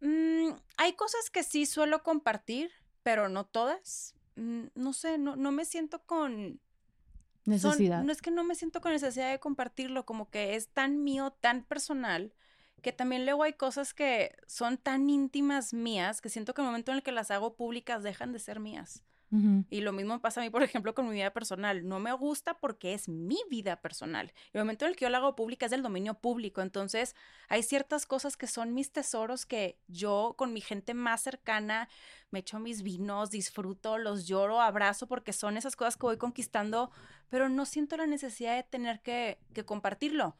[0.00, 2.70] Mm, hay cosas que sí suelo compartir,
[3.02, 4.14] pero no todas.
[4.36, 6.60] No sé, no, no me siento con...
[7.46, 8.02] son- Necesidad.
[8.02, 11.30] no es que no me siento con necesidad de compartirlo, como que es tan mío,
[11.40, 12.32] tan personal,
[12.82, 16.92] que también luego hay cosas que son tan íntimas mías que siento que el momento
[16.92, 19.02] en el que las hago públicas dejan de ser mías.
[19.32, 21.86] Y lo mismo pasa a mí, por ejemplo, con mi vida personal.
[21.86, 24.32] No me gusta porque es mi vida personal.
[24.52, 26.62] El momento en el que yo la hago pública es del dominio público.
[26.62, 27.14] Entonces,
[27.48, 31.88] hay ciertas cosas que son mis tesoros que yo con mi gente más cercana
[32.30, 36.90] me echo mis vinos, disfruto, los lloro, abrazo, porque son esas cosas que voy conquistando,
[37.28, 40.36] pero no siento la necesidad de tener que, que compartirlo.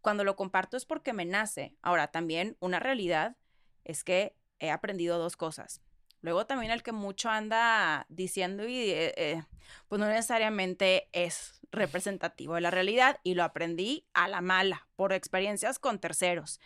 [0.00, 1.76] Cuando lo comparto es porque me nace.
[1.82, 3.36] Ahora, también una realidad
[3.84, 5.82] es que he aprendido dos cosas.
[6.22, 9.42] Luego también el que mucho anda diciendo y eh, eh,
[9.88, 15.12] pues no necesariamente es representativo de la realidad y lo aprendí a la mala por
[15.12, 16.60] experiencias con terceros.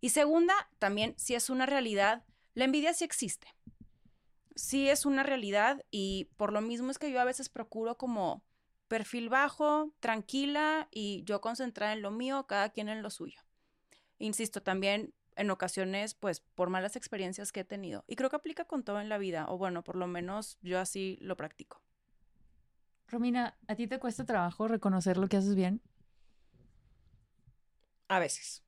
[0.00, 3.48] Y segunda, también si es una realidad, la envidia sí existe.
[4.54, 8.42] Sí es una realidad y por lo mismo es que yo a veces procuro como
[8.88, 13.40] perfil bajo, tranquila y yo concentrada en lo mío, cada quien en lo suyo.
[14.18, 18.04] Insisto, también en ocasiones, pues, por malas experiencias que he tenido.
[18.06, 20.80] Y creo que aplica con todo en la vida, o bueno, por lo menos yo
[20.80, 21.80] así lo practico.
[23.06, 25.80] Romina, ¿a ti te cuesta trabajo reconocer lo que haces bien?
[28.08, 28.64] A veces.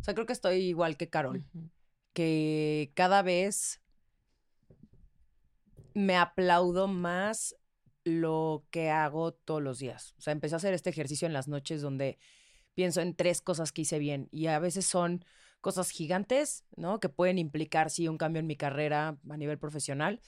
[0.00, 1.44] O sea, creo que estoy igual que Carol,
[2.12, 3.82] que cada vez
[5.94, 7.56] me aplaudo más
[8.04, 10.14] lo que hago todos los días.
[10.18, 12.18] O sea, empecé a hacer este ejercicio en las noches donde
[12.74, 15.24] pienso en tres cosas que hice bien y a veces son
[15.64, 17.00] cosas gigantes, ¿no?
[17.00, 20.20] Que pueden implicar, sí, un cambio en mi carrera a nivel profesional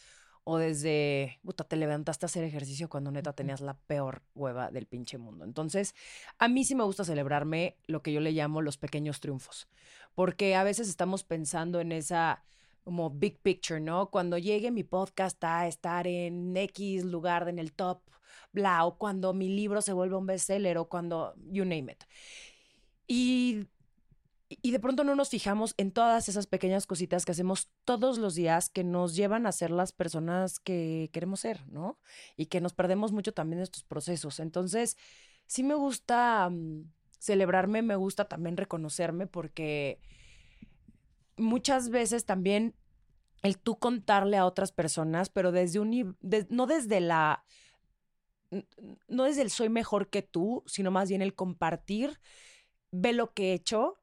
[0.45, 4.87] o desde, puta, te levantaste a hacer ejercicio cuando neta tenías la peor hueva del
[4.87, 5.45] pinche mundo.
[5.45, 5.95] Entonces,
[6.39, 9.69] a mí sí me gusta celebrarme lo que yo le llamo los pequeños triunfos,
[10.15, 12.43] porque a veces estamos pensando en esa
[12.83, 14.09] como big picture, ¿no?
[14.09, 18.01] Cuando llegue mi podcast a estar en X lugar en el top,
[18.53, 22.05] bla, o cuando mi libro se vuelva un bestseller, o cuando, you name it.
[23.07, 23.67] Y,
[24.49, 28.37] y de pronto no nos fijamos en todas esas pequeñas cositas que hacemos todos los
[28.37, 31.99] días que nos llevan a ser las personas que queremos ser, ¿no?
[32.37, 34.39] Y que nos perdemos mucho también en estos procesos.
[34.39, 34.97] Entonces,
[35.47, 36.85] sí me gusta mm,
[37.19, 40.01] celebrarme, me gusta también reconocerme porque
[41.37, 42.75] muchas veces también
[43.43, 46.17] el tú contarle a otras personas, pero desde un
[46.51, 47.45] no desde la
[49.09, 52.21] no desde el soy mejor que tú, sino más bien el compartir,
[52.93, 53.99] ve lo que he hecho,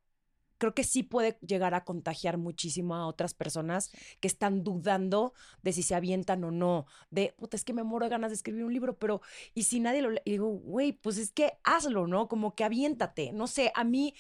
[0.58, 5.74] creo que sí puede llegar a contagiar muchísimo a otras personas que están dudando de
[5.74, 8.64] si se avientan o no, de, puta, es que me muero de ganas de escribir
[8.64, 9.22] un libro, pero,
[9.54, 12.28] y si nadie lo lee, y digo, güey, pues es que hazlo, ¿no?
[12.28, 14.14] Como que aviéntate, no sé, a mí,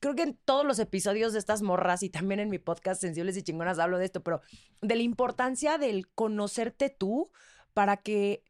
[0.00, 3.36] creo que en todos los episodios de estas morras y también en mi podcast Sensibles
[3.36, 4.40] y Chingonas hablo de esto, pero
[4.80, 7.30] de la importancia del conocerte tú
[7.72, 8.42] para que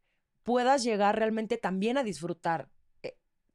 [0.43, 2.69] puedas llegar realmente también a disfrutar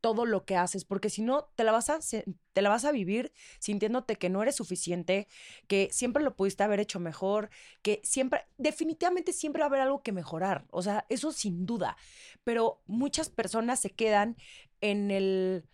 [0.08, 2.93] todo lo que haces, porque si no, te la, vas a, te la vas a
[2.93, 5.28] vivir sintiéndote que no eres suficiente,
[5.67, 7.50] que siempre lo pudiste haber hecho mejor,
[7.82, 11.98] que siempre, definitivamente siempre va a haber algo que mejorar, o sea, eso sin duda,
[12.46, 14.38] pero muchas personas se quedan
[14.80, 15.65] en el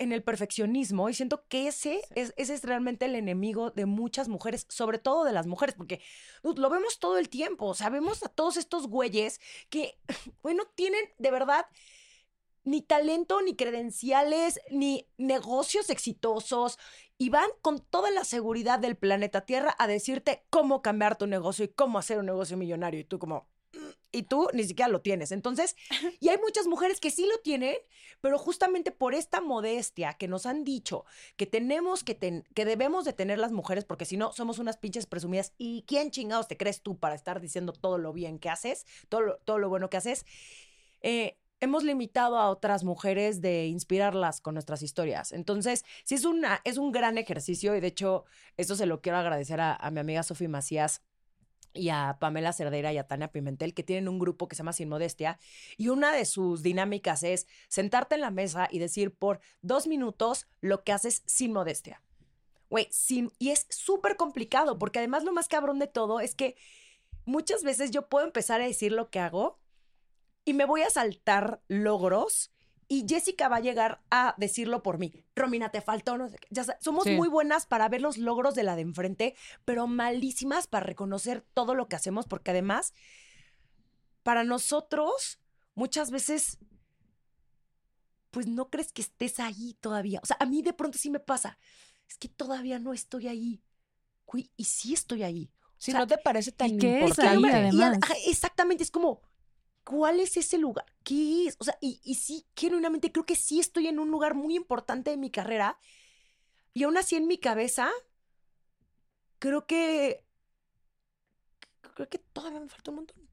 [0.00, 4.26] en el perfeccionismo y siento que ese, es, ese es realmente el enemigo de muchas
[4.26, 6.02] mujeres, sobre todo de las mujeres, porque
[6.42, 9.40] lo vemos todo el tiempo, o sea, vemos a todos estos güeyes
[9.70, 9.96] que,
[10.42, 11.66] bueno, tienen de verdad
[12.64, 16.78] ni talento, ni credenciales, ni negocios exitosos
[17.18, 21.64] y van con toda la seguridad del planeta Tierra a decirte cómo cambiar tu negocio
[21.64, 23.48] y cómo hacer un negocio millonario y tú como...
[23.72, 23.78] "Mm",
[24.12, 25.32] Y tú ni siquiera lo tienes.
[25.32, 25.76] Entonces,
[26.20, 27.76] y hay muchas mujeres que sí lo tienen,
[28.20, 31.04] pero justamente por esta modestia que nos han dicho
[31.36, 34.76] que tenemos que, ten- que debemos de tener las mujeres, porque si no, somos unas
[34.78, 35.52] pinches presumidas.
[35.58, 39.20] ¿Y quién chingados te crees tú para estar diciendo todo lo bien que haces, todo
[39.22, 40.24] lo, todo lo bueno que haces?
[41.02, 45.32] Eh, hemos limitado a otras mujeres de inspirarlas con nuestras historias.
[45.32, 48.24] Entonces, sí es, una, es un gran ejercicio y de hecho,
[48.56, 51.02] esto se lo quiero agradecer a, a mi amiga Sofía Macías
[51.74, 54.72] y a Pamela Cerdeira y a Tania Pimentel, que tienen un grupo que se llama
[54.72, 55.38] Sin Modestia.
[55.76, 60.46] Y una de sus dinámicas es sentarte en la mesa y decir por dos minutos
[60.60, 62.00] lo que haces sin modestia.
[62.70, 63.32] Güey, sin.
[63.38, 66.56] Y es súper complicado, porque además lo más cabrón de todo es que
[67.24, 69.58] muchas veces yo puedo empezar a decir lo que hago
[70.44, 72.50] y me voy a saltar logros.
[72.86, 75.24] Y Jessica va a llegar a decirlo por mí.
[75.34, 76.48] Romina, te faltó, no sé qué.
[76.50, 77.12] Ya somos Sí.
[77.16, 81.74] muy buenas para ver los logros de la de enfrente, pero malísimas para reconocer todo
[81.74, 82.92] lo que hacemos, porque además,
[84.22, 85.38] para nosotros,
[85.74, 86.58] muchas veces,
[88.30, 90.20] pues no crees que estés ahí todavía.
[90.22, 91.58] O sea, a mí de pronto sí me pasa.
[92.08, 93.62] Es que todavía no estoy ahí.
[94.56, 95.50] Y sí estoy ahí.
[95.78, 97.48] Si O sea, no te parece tan ¿y qué es importante.
[97.56, 99.22] ahí, Y ajá, exactamente, es como,
[99.84, 100.86] ¿cuál es ese lugar?
[101.04, 101.56] ¿Qué es?
[101.60, 105.10] O sea, y, y sí, genuinamente creo que sí estoy en un lugar muy importante
[105.10, 105.78] de mi carrera.
[106.72, 107.90] Y aún así en mi cabeza,
[109.38, 110.24] creo que.
[111.94, 113.28] Creo que todavía me falta un montón.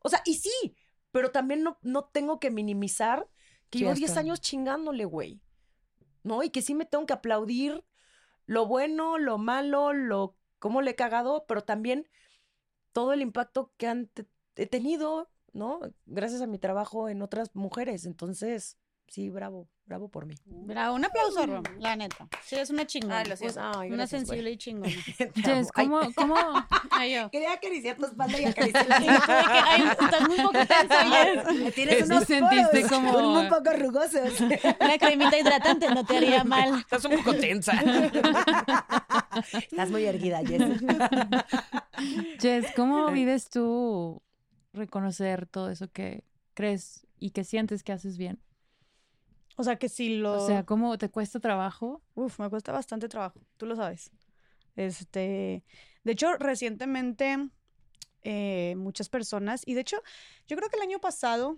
[0.00, 0.76] O sea, y sí,
[1.10, 3.28] pero también no, no tengo que minimizar
[3.70, 5.40] que llevo hasta- 10 años chingándole, güey.
[6.22, 6.42] ¿No?
[6.42, 7.84] Y que sí me tengo que aplaudir
[8.46, 12.08] lo bueno, lo malo, lo cómo le he cagado, pero también
[12.92, 14.10] todo el impacto que han
[14.56, 15.80] he tenido, ¿no?
[16.06, 18.04] Gracias a mi trabajo en otras mujeres.
[18.06, 18.76] Entonces,
[19.08, 20.34] sí, bravo, bravo por mí.
[20.44, 22.28] Bravo, un aplauso, Rom, la neta.
[22.44, 23.20] Sí, es una chingona.
[23.20, 23.60] Ay, lo Pues, siento.
[23.78, 24.90] ay, una gracias, sensible y chingona.
[25.34, 26.00] Jess, amo.
[26.00, 27.30] Ay, ¿cómo, cómo, Ay, yo.
[27.30, 31.54] Quería acariciar tu espalda y acariciar la ay, estás muy poco tensa, Jess.
[31.62, 34.40] Me tienes unos sentiste poros como- muy poco rugosos.
[34.40, 36.78] Una cremita hidratante no te haría mal.
[36.80, 37.72] Estás un poco tensa.
[39.70, 40.80] Estás muy erguida, Jess.
[42.40, 44.20] Jess, cómo vives tú
[44.76, 48.40] reconocer todo eso que crees y que sientes que haces bien?
[49.56, 50.42] O sea, que si lo...
[50.42, 52.02] O sea, ¿cómo te cuesta trabajo?
[52.14, 54.10] Uf, me cuesta bastante trabajo, tú lo sabes.
[54.76, 55.64] Este,
[56.04, 57.48] de hecho, recientemente
[58.22, 59.96] eh, muchas personas, y de hecho,
[60.46, 61.56] yo creo que el año pasado,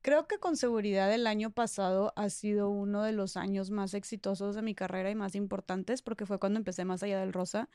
[0.00, 4.54] creo que con seguridad el año pasado ha sido uno de los años más exitosos
[4.54, 7.68] de mi carrera y más importantes, porque fue cuando empecé Más Allá del Rosa,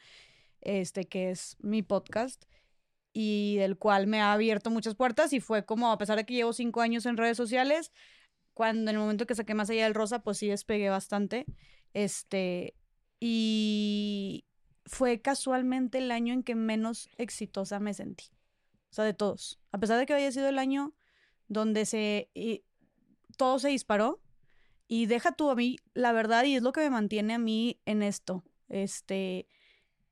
[0.62, 2.46] este, que es mi podcast,
[3.14, 6.34] y del cual me ha abierto muchas puertas, y fue como, a pesar de que
[6.34, 7.92] llevo cinco años en redes sociales,
[8.54, 11.46] cuando en el momento que saqué Más Allá del Rosa, pues sí despegué bastante.
[11.94, 12.76] Este,
[13.20, 14.46] y
[14.86, 18.26] fue casualmente el año en que menos exitosa me sentí.
[18.92, 19.60] O sea, de todos.
[19.72, 20.94] A pesar de que había sido el año
[21.48, 22.64] donde se y
[23.38, 24.22] todo se disparó.
[24.88, 27.80] Y deja tú a mí, la verdad, y es lo que me mantiene a mí
[27.86, 28.44] en esto.
[28.68, 29.48] Este,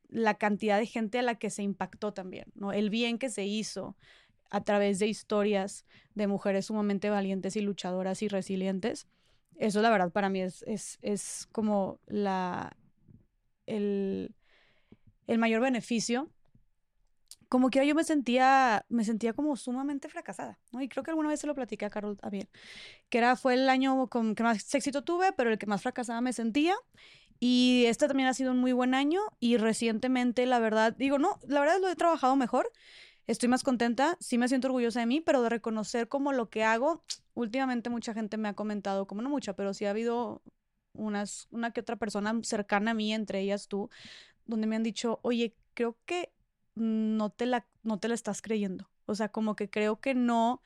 [0.09, 2.73] la cantidad de gente a la que se impactó también, ¿no?
[2.73, 3.95] El bien que se hizo
[4.49, 9.07] a través de historias de mujeres sumamente valientes y luchadoras y resilientes.
[9.57, 12.77] Eso, la verdad, para mí es, es, es como la,
[13.65, 14.33] el,
[15.27, 16.29] el mayor beneficio.
[17.49, 20.81] Como que yo me sentía, me sentía como sumamente fracasada, ¿no?
[20.81, 22.49] Y creo que alguna vez se lo platiqué a Carol también,
[23.09, 26.19] que era, fue el año con que más éxito tuve, pero el que más fracasada
[26.19, 26.75] me sentía.
[27.39, 31.39] Y este también ha sido un muy buen año y recientemente, la verdad, digo, no,
[31.47, 32.71] la verdad lo he trabajado mejor,
[33.27, 36.63] estoy más contenta, sí me siento orgullosa de mí, pero de reconocer como lo que
[36.63, 40.41] hago, últimamente mucha gente me ha comentado, como no mucha, pero sí ha habido
[40.93, 43.89] unas, una que otra persona cercana a mí, entre ellas tú,
[44.45, 46.31] donde me han dicho, oye, creo que
[46.75, 48.89] no te la, no te la estás creyendo.
[49.05, 50.61] O sea, como que creo que no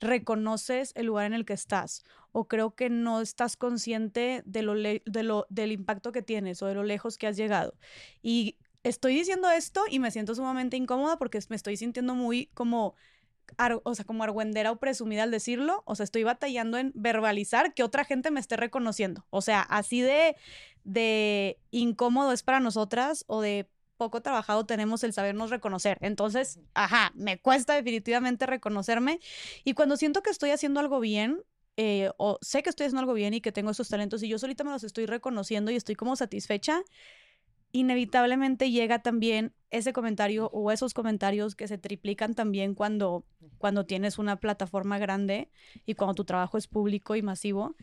[0.00, 4.74] reconoces el lugar en el que estás o creo que no estás consciente de lo,
[4.74, 7.74] de lo del impacto que tienes o de lo lejos que has llegado.
[8.22, 12.94] Y estoy diciendo esto y me siento sumamente incómoda porque me estoy sintiendo muy como
[13.84, 17.82] o sea, como argüendera o presumida al decirlo, o sea, estoy batallando en verbalizar que
[17.82, 19.24] otra gente me esté reconociendo.
[19.30, 20.36] O sea, así de,
[20.84, 25.98] de incómodo es para nosotras o de poco trabajado tenemos el sabernos reconocer.
[26.00, 29.20] Entonces, ajá, me cuesta definitivamente reconocerme.
[29.64, 31.42] Y cuando siento que estoy haciendo algo bien,
[31.76, 34.38] eh, o sé que estoy haciendo algo bien y que tengo esos talentos y yo
[34.38, 36.82] solita me los estoy reconociendo y estoy como satisfecha,
[37.72, 43.26] inevitablemente llega también ese comentario o esos comentarios que se triplican también cuando,
[43.58, 45.50] cuando tienes una plataforma grande
[45.84, 47.76] y cuando tu trabajo es público y masivo,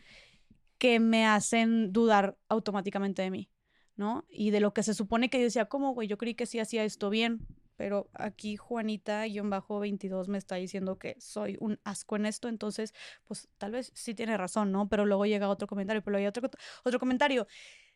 [0.78, 3.48] que me hacen dudar automáticamente de mí,
[3.96, 4.24] ¿no?
[4.28, 6.08] Y de lo que se supone que yo decía, ¿cómo, güey?
[6.08, 11.56] Yo creí que sí hacía esto bien, pero aquí Juanita-22 me está diciendo que soy
[11.60, 14.88] un asco en esto, entonces, pues tal vez sí tiene razón, ¿no?
[14.88, 16.50] Pero luego llega otro comentario, pero luego hay otro,
[16.84, 17.46] otro comentario.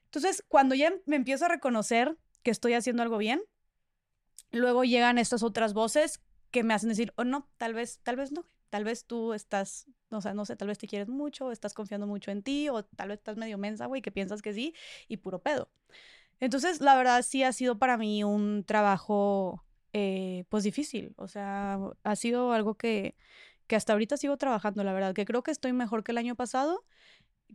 [0.05, 3.43] Entonces, cuando ya me empiezo a reconocer que estoy haciendo algo bien,
[4.51, 8.33] luego llegan estas otras voces que me hacen decir, oh no, tal vez, tal vez
[8.33, 11.75] no, tal vez tú estás, o sea, no sé, tal vez te quieres mucho, estás
[11.75, 14.75] confiando mucho en ti, o tal vez estás medio mensa, güey, que piensas que sí,
[15.09, 15.71] y puro pedo.
[16.41, 21.79] Entonces, la verdad sí ha sido para mí un trabajo, eh, pues difícil, o sea,
[22.03, 23.17] ha sido algo que,
[23.67, 26.37] que hasta ahorita sigo trabajando, la verdad, que creo que estoy mejor que el año
[26.37, 26.85] pasado,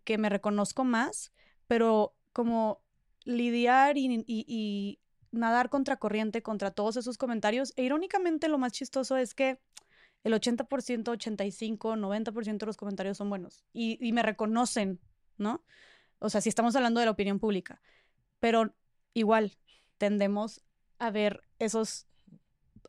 [0.04, 1.32] que me reconozco más,
[1.67, 2.82] pero como
[3.26, 4.99] lidiar y, y, y
[5.32, 7.73] nadar contracorriente contra todos esos comentarios.
[7.76, 9.60] E irónicamente lo más chistoso es que
[10.23, 14.99] el 80%, 85, 90% de los comentarios son buenos y, y, me reconocen,
[15.38, 15.63] ¿no?
[16.19, 17.81] O sea, si estamos hablando de la opinión pública,
[18.39, 18.73] pero
[19.13, 19.57] igual
[19.97, 20.62] tendemos
[20.99, 22.07] a ver esos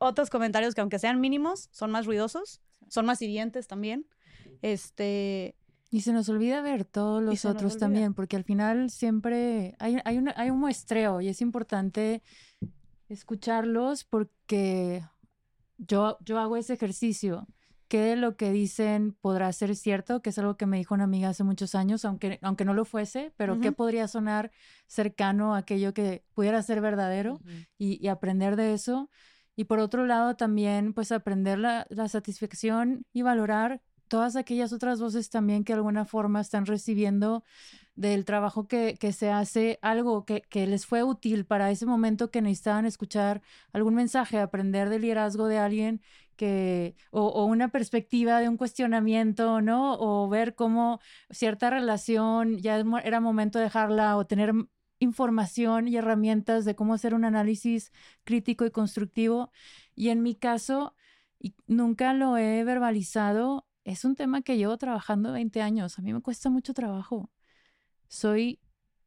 [0.00, 4.06] otros comentarios que aunque sean mínimos, son más ruidosos, son más hirientes también.
[4.62, 5.56] Este,
[5.90, 10.18] y se nos olvida ver todos los otros también, porque al final siempre hay, hay,
[10.18, 12.22] una, hay un muestreo y es importante
[13.08, 15.04] escucharlos porque
[15.78, 17.46] yo, yo hago ese ejercicio.
[17.88, 20.22] ¿Qué de lo que dicen podrá ser cierto?
[20.22, 22.84] Que es algo que me dijo una amiga hace muchos años, aunque, aunque no lo
[22.84, 23.62] fuese, pero uh -huh.
[23.62, 24.50] ¿qué podría sonar
[24.87, 27.68] cercano a aquello que pudiera ser verdadero uh -huh.
[27.78, 29.10] y, y, aprender de eso?
[29.54, 33.82] Y por otro lado, también pues aprender la, la satisfacción y valorar
[34.14, 37.42] todas aquellas otras voces también que de alguna forma están recibiendo
[37.96, 42.31] del trabajo que, que se hace, algo que, que, les fue útil para ese momento
[42.31, 46.00] que necesitaban escuchar algún mensaje, aprender del liderazgo de alguien
[46.37, 49.96] que, o, o, una perspectiva de un cuestionamiento, ¿no?
[49.98, 51.00] O ver cómo
[51.31, 54.53] cierta relación ya era momento de dejarla o tener
[55.00, 59.50] información y herramientas de cómo hacer un análisis crítico y constructivo.
[59.96, 60.94] Y en mi caso,
[61.66, 65.98] nunca lo he verbalizado, es un tema que llevo trabajando 20 años.
[65.98, 67.30] A mí me cuesta mucho trabajo.
[68.08, 68.60] Soy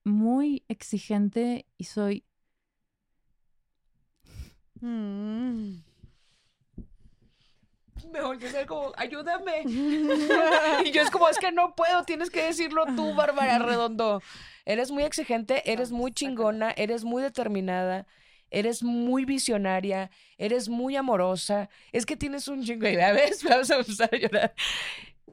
[0.03, 2.23] muy exigente y soy...
[4.79, 5.79] Mm.
[8.11, 9.63] Mejor que ser como, ayúdame.
[10.85, 14.21] y yo es como, es que no puedo, tienes que decirlo tú, Bárbara Redondo.
[14.65, 18.05] Eres muy exigente, eres muy chingona, eres muy determinada
[18.51, 23.43] eres muy visionaria, eres muy amorosa, es que tienes un chingo de idea, ¿ves?
[23.49, 24.53] Vamos a empezar a llorar.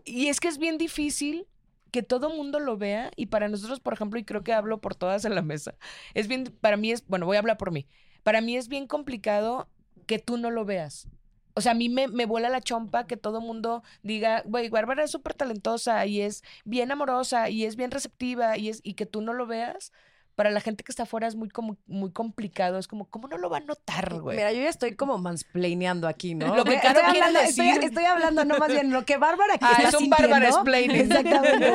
[0.04, 1.46] Y es que es bien difícil
[1.90, 4.94] que todo mundo lo vea y para nosotros, por ejemplo, y creo que hablo por
[4.94, 5.76] todas en la mesa,
[6.14, 7.86] es bien, para mí es, bueno, voy a hablar por mí,
[8.24, 9.68] para mí es bien complicado
[10.06, 11.08] que tú no lo veas.
[11.56, 15.04] O sea, a mí me, me vuela la chompa que todo mundo diga, güey, Bárbara
[15.04, 19.06] es súper talentosa y es bien amorosa y es bien receptiva y, es, y que
[19.06, 19.92] tú no lo veas
[20.34, 22.78] para la gente que está afuera es muy, como, muy complicado.
[22.78, 24.36] Es como, ¿cómo no lo va a notar, güey?
[24.36, 26.56] Mira, yo ya estoy como mansplaineando aquí, ¿no?
[26.56, 27.64] Lo que Caro estoy, hablando, decir.
[27.64, 30.10] Estoy, estoy, hablando, no más bien lo que Bárbara aquí ah, está es un.
[30.10, 30.96] Bárbara explaining.
[31.00, 31.72] Exactamente.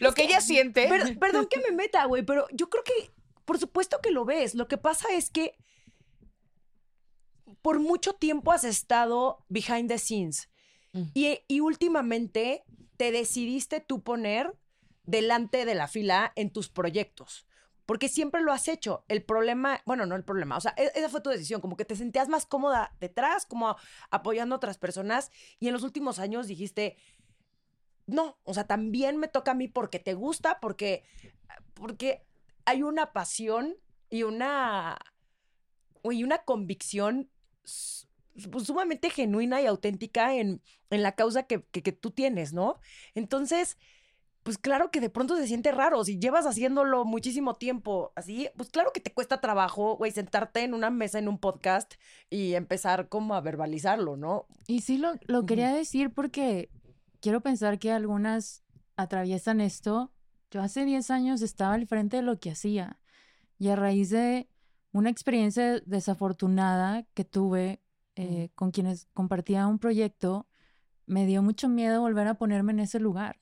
[0.00, 0.88] lo que ella siente.
[0.88, 3.10] Per, perdón que me meta, güey, pero yo creo que,
[3.44, 4.54] por supuesto que lo ves.
[4.54, 5.56] Lo que pasa es que
[7.62, 10.48] por mucho tiempo has estado behind the scenes.
[10.92, 11.02] Mm.
[11.14, 12.64] Y, y últimamente
[12.96, 14.52] te decidiste tú poner
[15.04, 17.46] delante de la fila en tus proyectos
[17.86, 19.04] porque siempre lo has hecho.
[19.08, 21.96] El problema, bueno, no el problema, o sea, esa fue tu decisión, como que te
[21.96, 23.76] sentías más cómoda detrás, como
[24.10, 26.96] apoyando a otras personas, y en los últimos años dijiste,
[28.06, 31.04] no, o sea, también me toca a mí porque te gusta, porque,
[31.74, 32.24] porque
[32.64, 33.76] hay una pasión
[34.10, 34.98] y una,
[36.04, 37.30] y una convicción
[38.34, 42.78] sumamente genuina y auténtica en, en la causa que, que tú tienes, ¿no?
[43.14, 43.76] Entonces,
[44.42, 46.04] pues claro que de pronto se siente raro.
[46.04, 50.74] Si llevas haciéndolo muchísimo tiempo así, pues claro que te cuesta trabajo, güey, sentarte en
[50.74, 51.94] una mesa en un podcast
[52.28, 54.46] y empezar como a verbalizarlo, ¿no?
[54.66, 56.70] Y sí lo, lo quería decir porque
[57.20, 58.64] quiero pensar que algunas
[58.96, 60.12] atraviesan esto.
[60.50, 62.98] Yo hace 10 años estaba al frente de lo que hacía
[63.58, 64.48] y a raíz de
[64.92, 67.80] una experiencia desafortunada que tuve
[68.16, 70.46] eh, con quienes compartía un proyecto,
[71.06, 73.40] me dio mucho miedo volver a ponerme en ese lugar.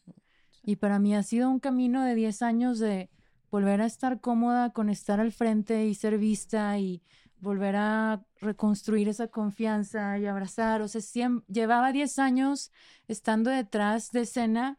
[0.62, 3.10] Y para mí ha sido un camino de 10 años de
[3.50, 7.02] volver a estar cómoda con estar al frente y ser vista y
[7.40, 10.82] volver a reconstruir esa confianza y abrazar.
[10.82, 11.00] O sea,
[11.48, 12.70] llevaba 10 años
[13.08, 14.78] estando detrás de escena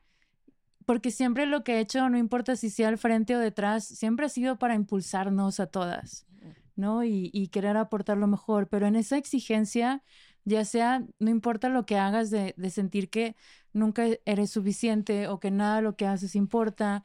[0.85, 4.25] porque siempre lo que he hecho, no importa si sea al frente o detrás, siempre
[4.25, 6.25] ha sido para impulsarnos a todas,
[6.75, 7.03] ¿no?
[7.03, 8.67] Y, y querer aportar lo mejor.
[8.67, 10.03] Pero en esa exigencia,
[10.45, 13.35] ya sea, no importa lo que hagas, de, de sentir que
[13.73, 17.03] nunca eres suficiente o que nada de lo que haces importa,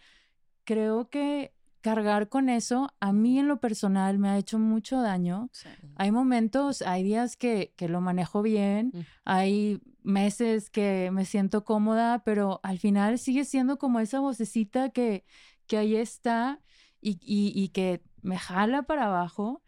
[0.64, 5.48] creo que cargar con eso, a mí en lo personal me ha hecho mucho daño.
[5.52, 5.68] Sí.
[5.94, 9.00] Hay momentos, hay días que, que lo manejo bien, Mm.
[9.24, 15.24] hay meses que me siento cómoda, pero al final sigue siendo como esa vocecita que,
[15.68, 16.60] que ahí está
[17.00, 19.62] y, y- y que me jala para abajo.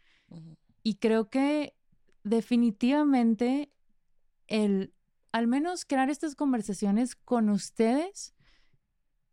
[0.83, 1.73] Y creo que
[2.23, 3.71] definitivamente
[4.47, 4.93] el,
[5.31, 8.33] al menos crear estas conversaciones con ustedes,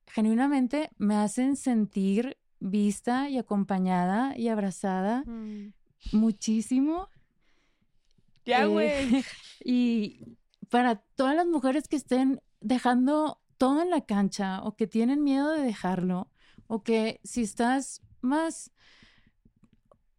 [0.07, 5.73] genuinamente me hacen sentir vista y acompañada y abrazada Mm.
[6.13, 7.09] muchísimo.
[8.45, 9.25] Ya, Eh, güey.
[9.65, 10.37] y
[10.71, 15.51] para todas las mujeres que estén dejando todo en la cancha o que tienen miedo
[15.51, 16.31] de dejarlo
[16.67, 18.71] o que si estás más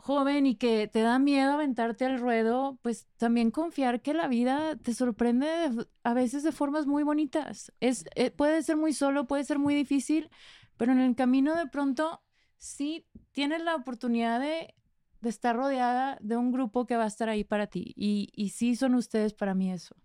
[0.08, 4.76] joven y que te da miedo aventarte al ruedo, pues también confiar que la vida
[4.78, 7.72] te sorprende de- a veces de formas muy bonitas.
[7.82, 10.30] Es, eh, puede ser muy solo, puede ser muy difícil,
[10.78, 12.24] pero en el camino de pronto
[12.58, 14.74] sí tienes la oportunidad de,
[15.22, 17.94] de estar rodeada de un grupo que va a estar ahí para ti.
[17.96, 19.96] Y, y sí son ustedes para mí eso.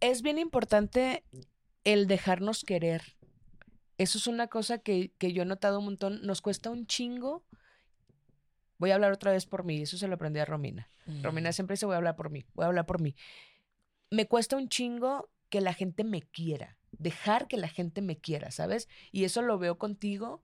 [0.00, 1.24] Es bien importante
[1.84, 3.16] el dejarnos querer.
[3.96, 6.20] Eso es una cosa que, que yo he notado un montón.
[6.22, 7.44] Nos cuesta un chingo.
[8.84, 9.80] Voy a hablar otra vez por mí.
[9.80, 10.90] Eso se lo aprendí a Romina.
[11.22, 13.16] Romina siempre dice, voy a hablar por mí, voy a hablar por mí.
[14.10, 18.50] Me cuesta un chingo que la gente me quiera, dejar que la gente me quiera,
[18.50, 18.86] ¿sabes?
[19.10, 20.42] Y eso lo veo contigo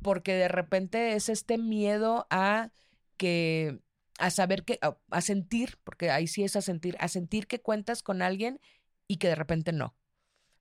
[0.00, 2.70] porque de repente es este miedo a
[3.16, 3.80] que,
[4.20, 7.60] a saber que, a, a sentir, porque ahí sí es a sentir, a sentir que
[7.60, 8.60] cuentas con alguien
[9.08, 9.96] y que de repente no.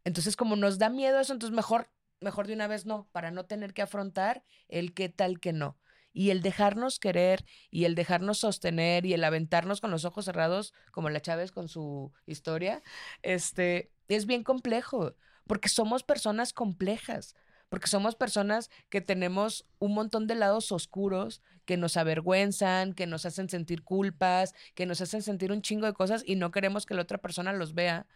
[0.06, 1.88] Entonces, como nos da miedo eso, entonces mejor,
[2.20, 5.78] mejor de una vez no, para no tener que afrontar el qué tal que no.
[6.16, 10.74] Y el dejarnos querer y el dejarnos sostener y el aventarnos con los ojos cerrados,
[10.92, 12.82] como la Chávez con su historia,
[13.22, 15.14] este, es bien complejo,
[15.46, 17.36] porque somos personas complejas,
[17.76, 23.26] porque somos personas que tenemos un montón de lados oscuros que nos avergüenzan, que nos
[23.26, 26.94] hacen sentir culpas, que nos hacen sentir un chingo de cosas y no queremos que
[26.94, 28.08] la otra persona los vea,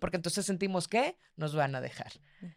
[0.00, 2.10] porque entonces sentimos que nos van a dejar.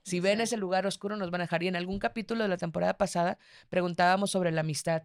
[0.03, 1.62] Si ven ese lugar oscuro, nos van a dejar.
[1.62, 3.38] Y en algún capítulo de la temporada pasada
[3.68, 5.03] preguntábamos sobre la amistad.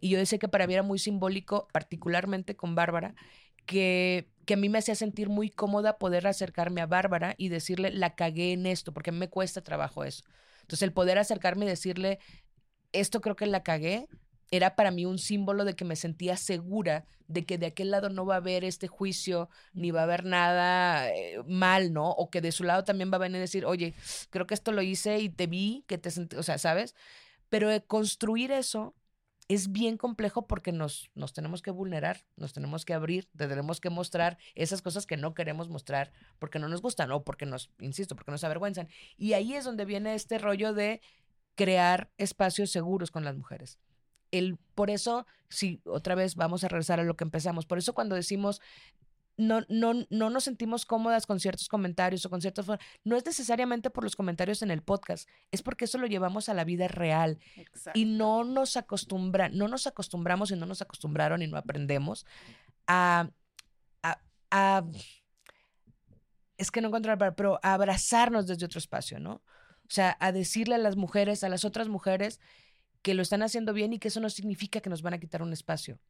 [0.00, 3.14] Y yo decía que para mí era muy simbólico, particularmente con Bárbara,
[3.66, 7.90] que, que a mí me hacía sentir muy cómoda poder acercarme a Bárbara y decirle,
[7.90, 10.24] la cagué en esto, porque a mí me cuesta trabajo eso.
[10.66, 12.18] Entonces, el poder acercarme y decirle,
[12.90, 14.08] esto creo que la cagué,
[14.50, 18.08] era para mí un símbolo de que me sentía segura de que de aquel lado
[18.10, 22.10] no va a haber este juicio, ni va a haber nada eh, mal, ¿no?
[22.10, 23.94] O que de su lado también va a venir a decir, oye,
[24.30, 26.94] creo que esto lo hice y te vi, que te sentí, o sea, ¿sabes?
[27.48, 28.94] Pero eh, construir eso
[29.48, 33.80] es bien complejo porque nos, nos tenemos que vulnerar, nos tenemos que abrir, te tenemos
[33.80, 37.70] que mostrar esas cosas que no queremos mostrar porque no nos gustan o porque nos,
[37.78, 38.88] insisto, porque nos avergüenzan.
[39.16, 41.00] Y ahí es donde viene este rollo de
[41.54, 43.78] crear espacios seguros con las mujeres.
[44.32, 47.94] El, por eso, si otra vez vamos a regresar a lo que empezamos, por eso
[47.94, 48.60] cuando decimos
[49.36, 52.66] no, no, no nos sentimos cómodas con ciertos comentarios o con ciertos...
[53.04, 56.54] No es necesariamente por los comentarios en el podcast, es porque eso lo llevamos a
[56.54, 57.98] la vida real Exacto.
[57.98, 62.24] y no nos acostumbran, no nos acostumbramos y no nos acostumbraron y no aprendemos
[62.86, 63.30] a,
[64.02, 64.20] a,
[64.50, 64.84] a-
[66.56, 69.34] es que no encuentro la palabra, pero a abrazarnos desde otro espacio, ¿no?
[69.34, 72.40] O sea, a decirle a las mujeres, a las otras mujeres,
[73.02, 75.42] que lo están haciendo bien y que eso no significa que nos van a quitar
[75.42, 76.00] un espacio.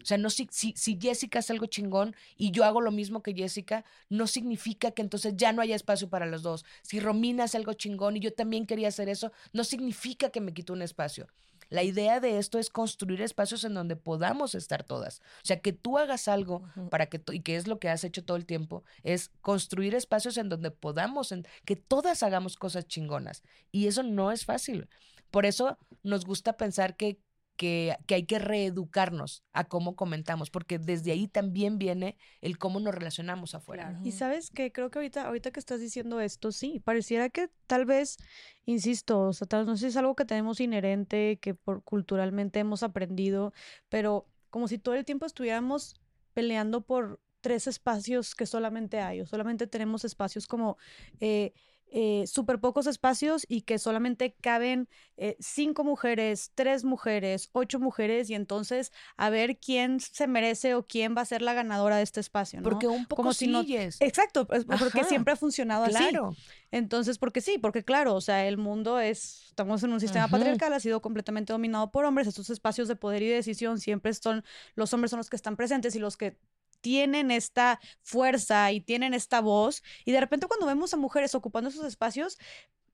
[0.00, 3.22] O sea, no si, si, si Jessica hace algo chingón y yo hago lo mismo
[3.22, 6.64] que Jessica, no significa que entonces ya no haya espacio para los dos.
[6.82, 10.54] Si Romina hace algo chingón y yo también quería hacer eso, no significa que me
[10.54, 11.28] quitó un espacio.
[11.68, 15.20] La idea de esto es construir espacios en donde podamos estar todas.
[15.42, 18.24] O sea, que tú hagas algo para que, y que es lo que has hecho
[18.24, 23.42] todo el tiempo, es construir espacios en donde podamos, en- que todas hagamos cosas chingonas.
[23.70, 24.88] Y eso no es fácil.
[25.30, 27.18] Por eso nos gusta pensar que,
[27.62, 32.80] que, que hay que reeducarnos a cómo comentamos, porque desde ahí también viene el cómo
[32.80, 33.90] nos relacionamos afuera.
[33.90, 34.00] Claro.
[34.04, 37.86] Y sabes que creo que ahorita, ahorita que estás diciendo esto, sí, pareciera que tal
[37.86, 38.16] vez,
[38.66, 41.84] insisto, o sea, tal vez no sé si es algo que tenemos inherente, que por
[41.84, 43.52] culturalmente hemos aprendido,
[43.88, 46.00] pero como si todo el tiempo estuviéramos
[46.34, 50.78] peleando por tres espacios que solamente hay, o solamente tenemos espacios como
[51.20, 51.52] eh,
[51.94, 54.88] eh, súper pocos espacios y que solamente caben
[55.18, 60.86] eh, cinco mujeres, tres mujeres, ocho mujeres y entonces a ver quién se merece o
[60.86, 62.64] quién va a ser la ganadora de este espacio, ¿no?
[62.64, 63.62] Porque un poco Como si no-.
[64.00, 65.92] Exacto, pues, porque Ajá, siempre ha funcionado así.
[65.92, 66.34] Claro.
[66.70, 70.72] Entonces, porque sí, porque claro, o sea, el mundo es, estamos en un sistema patriarcal,
[70.72, 74.44] ha sido completamente dominado por hombres, estos espacios de poder y de decisión siempre son,
[74.76, 76.38] los hombres son los que están presentes y los que
[76.82, 81.70] tienen esta fuerza y tienen esta voz, y de repente cuando vemos a mujeres ocupando
[81.70, 82.36] esos espacios,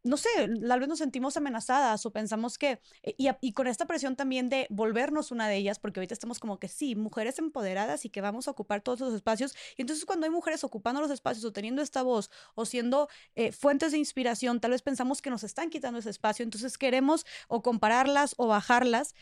[0.04, 0.28] no sé,
[0.66, 4.66] tal vez nos sentimos amenazadas o pensamos que, eh, y, con esta presión también de
[4.70, 8.48] volvernos una de ellas, porque ahorita estamos como que sí, mujeres empoderadas y que vamos
[8.48, 11.82] a ocupar todos los espacios, y entonces cuando hay mujeres ocupando los espacios o teniendo
[11.82, 15.98] esta voz o siendo eh, fuentes de inspiración, tal vez pensamos que nos están quitando
[15.98, 19.14] ese espacio, entonces queremos o compararlas o bajarlas.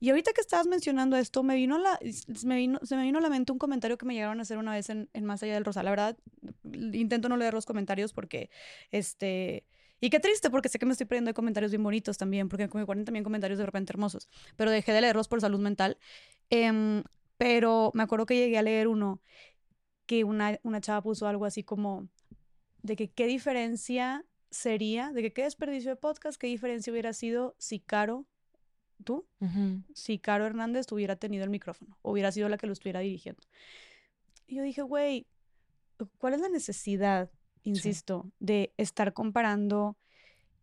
[0.00, 1.78] Y ahorita que estabas mencionando esto, me vino
[2.10, 4.90] se me vino a la mente un comentario que me llegaron a hacer una vez
[4.90, 5.82] en, Más Allá del Rosa.
[5.82, 6.18] La verdad,
[6.72, 8.50] intento no leer los comentarios porque,
[8.90, 9.64] este,
[10.00, 12.68] y qué triste porque sé que me estoy perdiendo de comentarios bien bonitos también, porque
[12.74, 15.96] me ponen también comentarios de repente hermosos, pero dejé de leerlos por salud mental.
[16.50, 17.02] Em,
[17.38, 19.20] pero me acuerdo que llegué a leer uno
[20.06, 22.08] que una, una chava puso algo así como
[22.82, 27.56] de que qué diferencia sería, de que qué desperdicio de podcast, qué diferencia hubiera sido
[27.58, 28.26] si Caro,
[29.04, 29.26] tú,
[29.94, 33.42] si Caro Hernández hubiera tenido el micrófono, hubiera sido la que lo estuviera dirigiendo.
[34.46, 35.26] Y yo dije, güey,
[36.18, 37.30] ¿cuál es la necesidad,
[37.62, 39.96] insisto, de estar comparando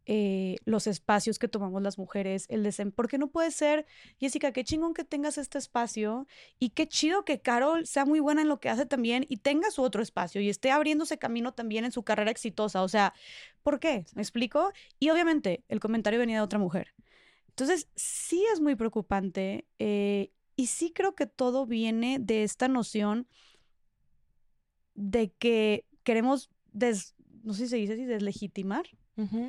[0.08, 2.92] eh, los espacios que tomamos las mujeres, el desem...
[2.92, 3.86] ¿Por qué no puede ser,
[4.20, 6.28] Jessica, qué chingón que tengas este espacio
[6.58, 9.70] y qué chido que Carol sea muy buena en lo que hace también y tenga
[9.70, 12.82] su otro espacio y esté abriéndose camino también en su carrera exitosa?
[12.82, 13.14] O sea,
[13.62, 14.06] ¿por qué?
[14.16, 14.72] ¿Me explico?
[15.00, 16.94] Y obviamente el comentario venía de otra mujer.
[17.52, 23.28] Entonces, sí es muy preocupante eh, y sí creo que todo viene de esta noción
[24.96, 28.86] de que queremos, des- no sé si se dice así, deslegitimar,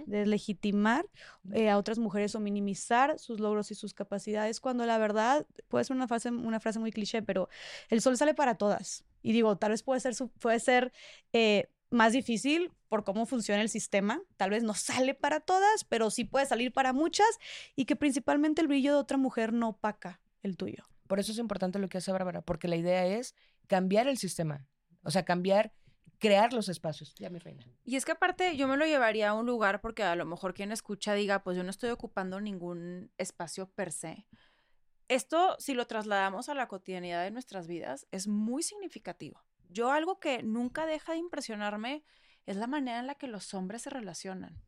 [0.07, 1.07] deslegitimar
[1.53, 5.85] eh, a otras mujeres o minimizar sus logros y sus capacidades, cuando la verdad puede
[5.85, 7.49] ser una frase, una frase muy cliché, pero
[7.89, 9.05] el sol sale para todas.
[9.23, 10.93] Y digo, tal vez puede ser, su- puede ser
[11.33, 16.11] eh, más difícil por cómo funciona el sistema, tal vez no sale para todas, pero
[16.11, 17.39] sí puede salir para muchas
[17.77, 20.85] y que principalmente el brillo de otra mujer no opaca el tuyo.
[21.07, 23.35] Por eso es importante lo que hace Bárbara, porque la idea es
[23.67, 24.67] cambiar el sistema.
[25.05, 25.73] O sea, cambiar,
[26.19, 27.15] crear los espacios.
[27.17, 27.67] Ya, mi reina.
[27.85, 30.55] Y es que aparte yo me lo llevaría a un lugar porque a lo mejor
[30.55, 34.27] quien escucha diga, pues yo no estoy ocupando ningún espacio per se.
[35.09, 39.45] Esto, si lo trasladamos a la cotidianidad de nuestras vidas, es muy significativo.
[39.73, 42.05] Yo algo que nunca deja de impresionarme
[42.47, 44.61] es la manera en la que los hombres se relacionan.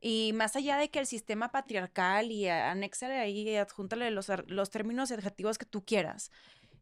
[0.00, 4.44] Y más allá de que el sistema patriarcal y anéxale ahí y adjúntale los, ar-
[4.48, 6.30] los términos y adjetivos que tú quieras,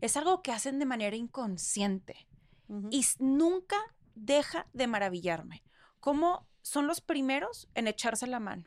[0.01, 2.27] es algo que hacen de manera inconsciente
[2.91, 3.77] y s- nunca
[4.15, 5.63] deja de maravillarme.
[6.01, 8.65] Cómo son los primeros en echarse la mano.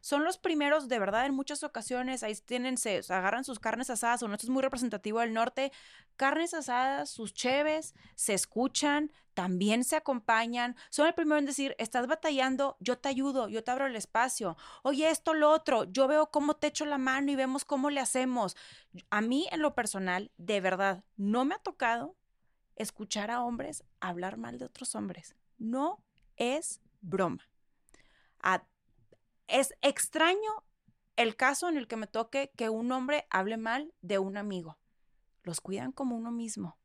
[0.00, 4.22] Son los primeros, de verdad, en muchas ocasiones, ahí tienen, se agarran sus carnes asadas,
[4.22, 5.72] o no, esto es muy representativo del norte,
[6.16, 12.06] carnes asadas, sus cheves, se escuchan, también se acompañan, son el primero en decir, estás
[12.06, 16.30] batallando, yo te ayudo, yo te abro el espacio, oye, esto, lo otro, yo veo
[16.30, 18.56] cómo te echo la mano y vemos cómo le hacemos.
[19.10, 22.16] A mí, en lo personal, de verdad, no me ha tocado
[22.76, 25.34] escuchar a hombres hablar mal de otros hombres.
[25.58, 26.02] No
[26.36, 27.48] es broma.
[28.42, 28.64] A-
[29.48, 30.64] es extraño
[31.16, 34.78] el caso en el que me toque que un hombre hable mal de un amigo.
[35.42, 36.76] Los cuidan como uno mismo.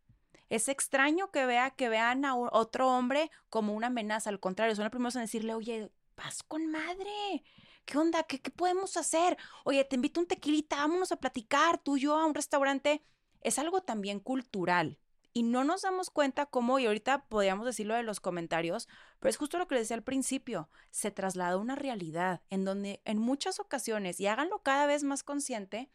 [0.49, 4.29] Es extraño que vea que vean a otro hombre como una amenaza.
[4.29, 7.43] Al contrario, son los primeros en decirle, oye, paz con madre.
[7.85, 8.23] ¿Qué onda?
[8.23, 9.37] ¿Qué, qué podemos hacer?
[9.63, 13.01] Oye, te invito un tequilita, vámonos a platicar, tú y yo a un restaurante.
[13.41, 14.99] Es algo también cultural.
[15.33, 19.37] Y no nos damos cuenta cómo, y ahorita podríamos decirlo de los comentarios, pero es
[19.37, 23.17] justo lo que les decía al principio, se traslada a una realidad en donde en
[23.17, 25.89] muchas ocasiones, y háganlo cada vez más consciente,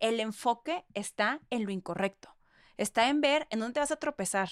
[0.00, 2.34] el enfoque está en lo incorrecto.
[2.76, 4.48] Está en ver en dónde te vas a tropezar.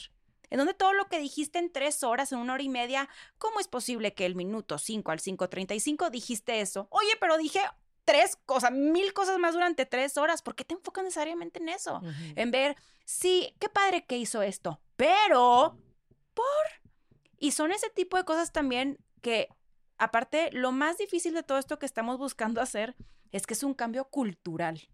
[0.51, 3.09] En donde todo lo que dijiste en tres horas, en una hora y media,
[3.39, 6.89] ¿cómo es posible que el minuto 5 al 5.35 dijiste eso?
[6.91, 7.61] Oye, pero dije
[8.05, 10.41] tres cosas, mil cosas más durante tres horas.
[10.41, 12.01] ¿Por qué te enfocas necesariamente en eso?
[12.37, 12.77] En ver,
[13.09, 15.79] sí, qué padre que hizo esto, pero
[16.35, 16.45] por...
[17.39, 19.49] Y son ese tipo de cosas también que,
[19.97, 22.97] aparte, lo más difícil de todo esto que estamos buscando hacer
[23.33, 24.89] es que es un cambio cultural.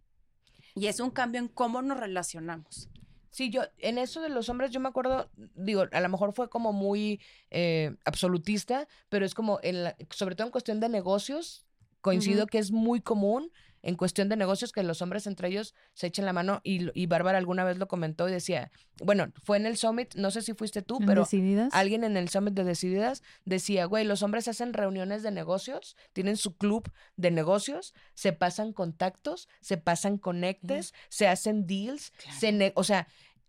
[0.77, 2.89] Y es un cambio en cómo nos relacionamos.
[3.31, 6.49] Sí, yo, en eso de los hombres, yo me acuerdo, digo, a lo mejor fue
[6.49, 11.67] como muy eh, absolutista, pero es como, en la- sobre todo en cuestión de negocios,
[12.01, 13.51] coincido que es muy común
[13.85, 17.07] en cuestión de negocios que los hombres entre ellos se echen la mano y, y
[17.07, 18.71] Bárbara alguna vez lo comentó y decía,
[19.03, 21.73] bueno, fue en el summit, no sé si fuiste tú, ¿En pero Decididas?
[21.75, 26.37] alguien en el summit de Decididas decía, güey, los hombres hacen reuniones de negocios, tienen
[26.37, 32.73] su club de negocios, se pasan contactos, se pasan conectes, se hacen deals, se ne-
[32.77, 33.07] o sea,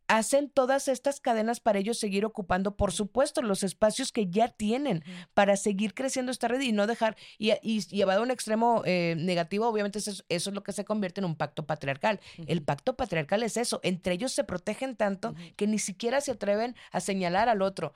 [0.07, 5.03] hacen todas estas cadenas para ellos seguir ocupando, por supuesto, los espacios que ya tienen
[5.33, 9.15] para seguir creciendo esta red y no dejar, y, y llevado a un extremo eh,
[9.17, 12.19] negativo, obviamente eso, es- eso es lo que se convierte en un pacto patriarcal.
[12.47, 16.75] El pacto patriarcal es eso, entre ellos se protegen tanto que ni siquiera se atreven
[16.91, 17.93] a señalar al otro.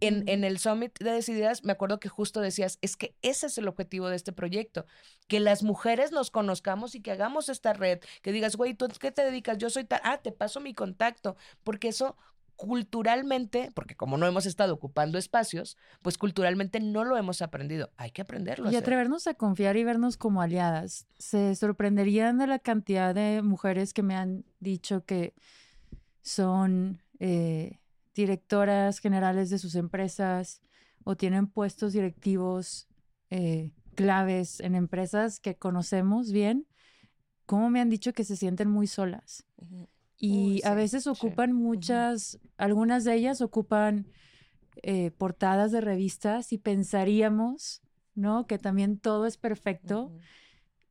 [0.00, 3.58] En, en el Summit de Decididas, me acuerdo que justo decías, es que ese es
[3.58, 4.86] el objetivo de este proyecto,
[5.28, 9.10] que las mujeres nos conozcamos y que hagamos esta red, que digas, güey, ¿tú qué
[9.10, 9.58] te dedicas?
[9.58, 12.16] Yo soy tal, ah, te paso mi contacto, porque eso
[12.60, 17.90] culturalmente, porque como no hemos estado ocupando espacios, pues culturalmente no lo hemos aprendido.
[17.96, 18.70] Hay que aprenderlo.
[18.70, 21.06] Y atrevernos a confiar y vernos como aliadas.
[21.18, 25.32] Se sorprenderían de la cantidad de mujeres que me han dicho que
[26.20, 27.79] son eh,
[28.20, 30.62] directoras generales de sus empresas
[31.04, 32.88] o tienen puestos directivos
[33.30, 36.66] eh, claves en empresas que conocemos bien,
[37.46, 39.46] cómo me han dicho que se sienten muy solas.
[40.18, 44.06] Y Uy, a sí, veces ocupan muchas, algunas de ellas ocupan
[44.82, 47.82] eh, portadas de revistas y pensaríamos,
[48.14, 48.46] ¿no?
[48.46, 50.12] Que también todo es perfecto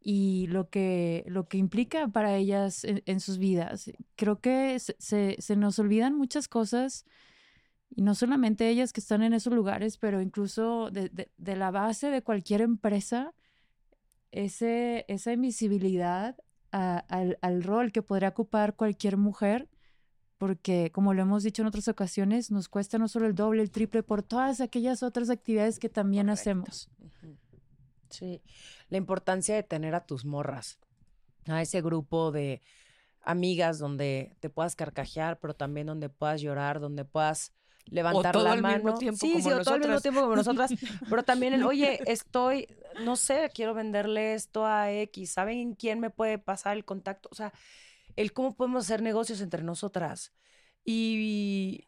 [0.02, 3.92] y lo que, lo que implica para ellas en, en sus vidas.
[4.16, 7.06] Creo que se, se- se nos olvidan muchas cosas
[7.90, 11.72] y no solamente ellas que están en esos lugares, pero incluso de, de- de la
[11.72, 13.34] base de cualquier empresa,
[14.32, 16.36] ese, esa invisibilidad
[16.72, 19.68] a- al, al rol que podría ocupar cualquier mujer,
[20.38, 23.72] porque como lo hemos dicho en otras ocasiones, nos cuesta no solo el doble, el
[23.72, 26.42] triple por todas aquellas otras actividades que también Correcto.
[26.42, 26.90] hacemos.
[27.00, 27.36] Ujú.
[28.10, 28.42] Sí,
[28.90, 30.80] la importancia de tener a tus morras,
[31.48, 32.62] a ese grupo de
[33.22, 37.54] amigas donde te puedas carcajear, pero también donde puedas llorar, donde puedas
[37.86, 38.98] levantar todo la al mismo mano.
[38.98, 40.74] tiempo sí, como sí, o todo al mismo tiempo como nosotras,
[41.10, 42.68] pero también el, oye, estoy,
[43.04, 47.30] no sé, quiero venderle esto a X, ¿saben quién me puede pasar el contacto?
[47.32, 47.54] O sea,
[48.16, 50.34] el cómo podemos hacer negocios entre nosotras.
[50.84, 51.88] Y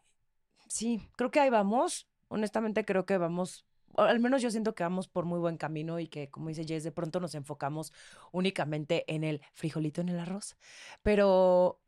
[0.68, 2.08] sí, creo que ahí vamos.
[2.28, 5.98] Honestamente, creo que vamos, o al menos yo siento que vamos por muy buen camino
[5.98, 7.92] y que, como dice Jess, de pronto nos enfocamos
[8.32, 10.56] únicamente en el frijolito en el arroz.
[11.02, 11.80] Pero,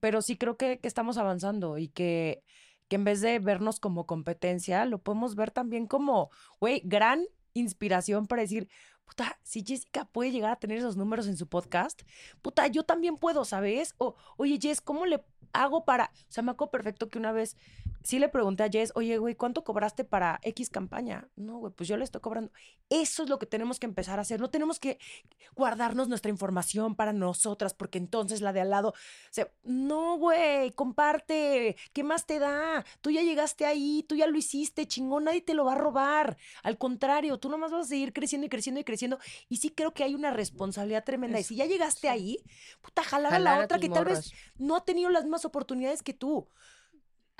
[0.00, 2.42] pero sí creo que, que estamos avanzando y que,
[2.88, 7.24] que en vez de vernos como competencia, lo podemos ver también como, güey, gran
[7.54, 8.68] inspiración para decir,
[9.04, 12.02] puta, si Jessica puede llegar a tener esos números en su podcast,
[12.42, 13.94] puta, yo también puedo, ¿sabes?
[13.98, 16.12] O, oye, Jess, ¿cómo le hago para...?
[16.14, 17.56] O sea, me acuerdo perfecto que una vez
[18.02, 21.28] sí le pregunté a Jess, oye, güey, ¿cuánto cobraste para X campaña?
[21.36, 22.52] No, güey, pues yo le estoy cobrando.
[22.88, 24.40] Eso es lo que tenemos que empezar a hacer.
[24.40, 24.98] No tenemos que
[25.54, 28.94] guardarnos nuestra información para nosotras, porque entonces la de al lado, o
[29.30, 31.76] sea, no, güey, comparte.
[31.92, 32.84] ¿Qué más te da?
[33.00, 36.36] Tú ya llegaste ahí, tú ya lo hiciste, chingón, nadie te lo va a robar.
[36.62, 39.18] Al contrario, tú nomás vas a seguir creciendo y creciendo y creciendo.
[39.48, 41.38] Y sí creo que hay una responsabilidad tremenda.
[41.38, 42.38] Y si ya llegaste ahí,
[42.80, 46.14] puta, jalar, a la otra que tal vez no ha tenido las mismas oportunidades que
[46.14, 46.48] tú.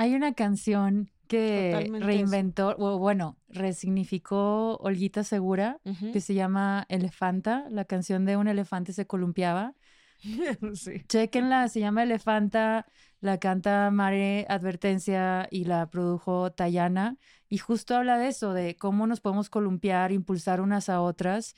[0.01, 6.11] Hay una canción que Totalmente reinventó, o bueno, resignificó Olguita Segura, Ujú.
[6.13, 9.75] que se llama Elefanta, la canción de un elefante se columpiaba.
[10.75, 11.03] Sí.
[11.07, 12.87] Chequenla, se llama Elefanta,
[13.21, 17.19] la canta Mare Advertencia y la produjo Tayana.
[17.51, 21.55] Y justo habla de eso, de cómo nos podemos columpiar, impulsar unas a otras.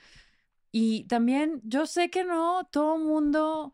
[0.73, 3.73] Y también yo sé que no todo mundo,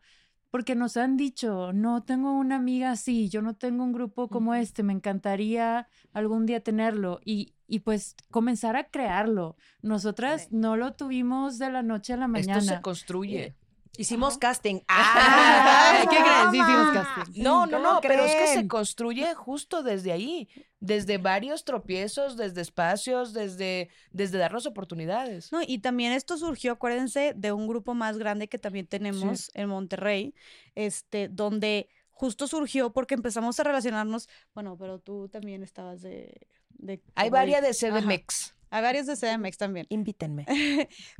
[0.51, 4.55] porque nos han dicho, no tengo una amiga así, yo no tengo un grupo como
[4.55, 7.19] este, me encantaría algún día tenerlo.
[7.23, 9.55] Y, y pues comenzar a crearlo.
[9.81, 12.59] Nosotras no lo tuvimos de la noche a la mañana.
[12.59, 13.55] Esto se construye.
[13.97, 14.79] Hicimos casting.
[14.87, 16.25] Ay, ¿Qué crees?
[16.25, 16.51] ¡Ah!
[16.53, 16.78] Hicimos
[17.15, 17.43] casting.
[17.43, 20.49] No, no, ¿Cómo no, pero es que se construye justo desde ahí,
[20.79, 25.51] desde varios tropiezos, desde espacios, desde, desde darnos oportunidades.
[25.51, 29.69] No, y también esto surgió, acuérdense, de un grupo más grande que también tenemos en
[29.69, 30.33] Monterrey,
[30.75, 36.47] este, donde justo surgió porque empezamos a relacionarnos, bueno, pero tú también estabas de...
[36.69, 37.73] de Hay varias de.
[37.73, 38.53] CDMX.
[38.71, 39.85] Hay varios de CDMX también.
[39.89, 40.45] Invítenme.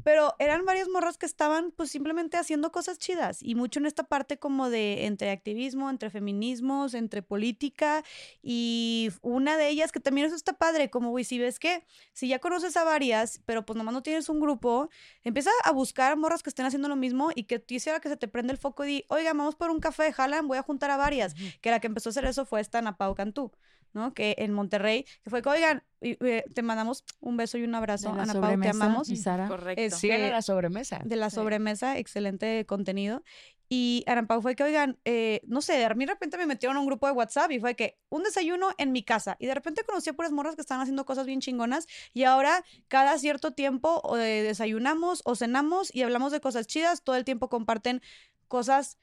[0.03, 4.03] Pero eran varias morras que estaban pues simplemente haciendo cosas chidas y mucho en esta
[4.03, 8.03] parte como de entre activismo, entre feminismos, entre política
[8.41, 12.27] y una de ellas que también eso está padre, como güey, si ves que si
[12.27, 14.89] ya conoces a varias, pero pues nomás no tienes un grupo,
[15.23, 18.17] empieza a buscar morras que estén haciendo lo mismo y que te hiciera que se
[18.17, 20.91] te prenda el foco y di, oiga, vamos por un café, jalan, voy a juntar
[20.91, 23.51] a varias, que la que empezó a hacer eso fue esta Ana Pau Cantú.
[23.93, 24.13] ¿No?
[24.13, 27.75] Que en Monterrey, que fue que, oigan, y, eh, te mandamos un beso y un
[27.75, 29.09] abrazo, De Ana Pau, te amamos.
[29.09, 29.47] y Sara.
[29.47, 29.81] Correcto.
[29.81, 31.01] Es- Síganle que- la sobremesa.
[31.03, 31.35] de la Sí.
[31.35, 33.23] sobremesa, excelente contenido.
[33.71, 36.75] Y Ana Pau fue que, oigan, eh, no sé, de mí de repente me metieron
[36.77, 39.35] a un grupo de WhatsApp y fue que un desayuno en mi casa.
[39.39, 41.85] Y de repente conocí a puras morras que estaban haciendo cosas bien chingonas.
[42.13, 47.03] Y ahora, cada cierto tiempo, o de- desayunamos o cenamos y hablamos de cosas chidas.
[47.03, 48.01] Todo el tiempo comparten
[48.47, 48.97] cosas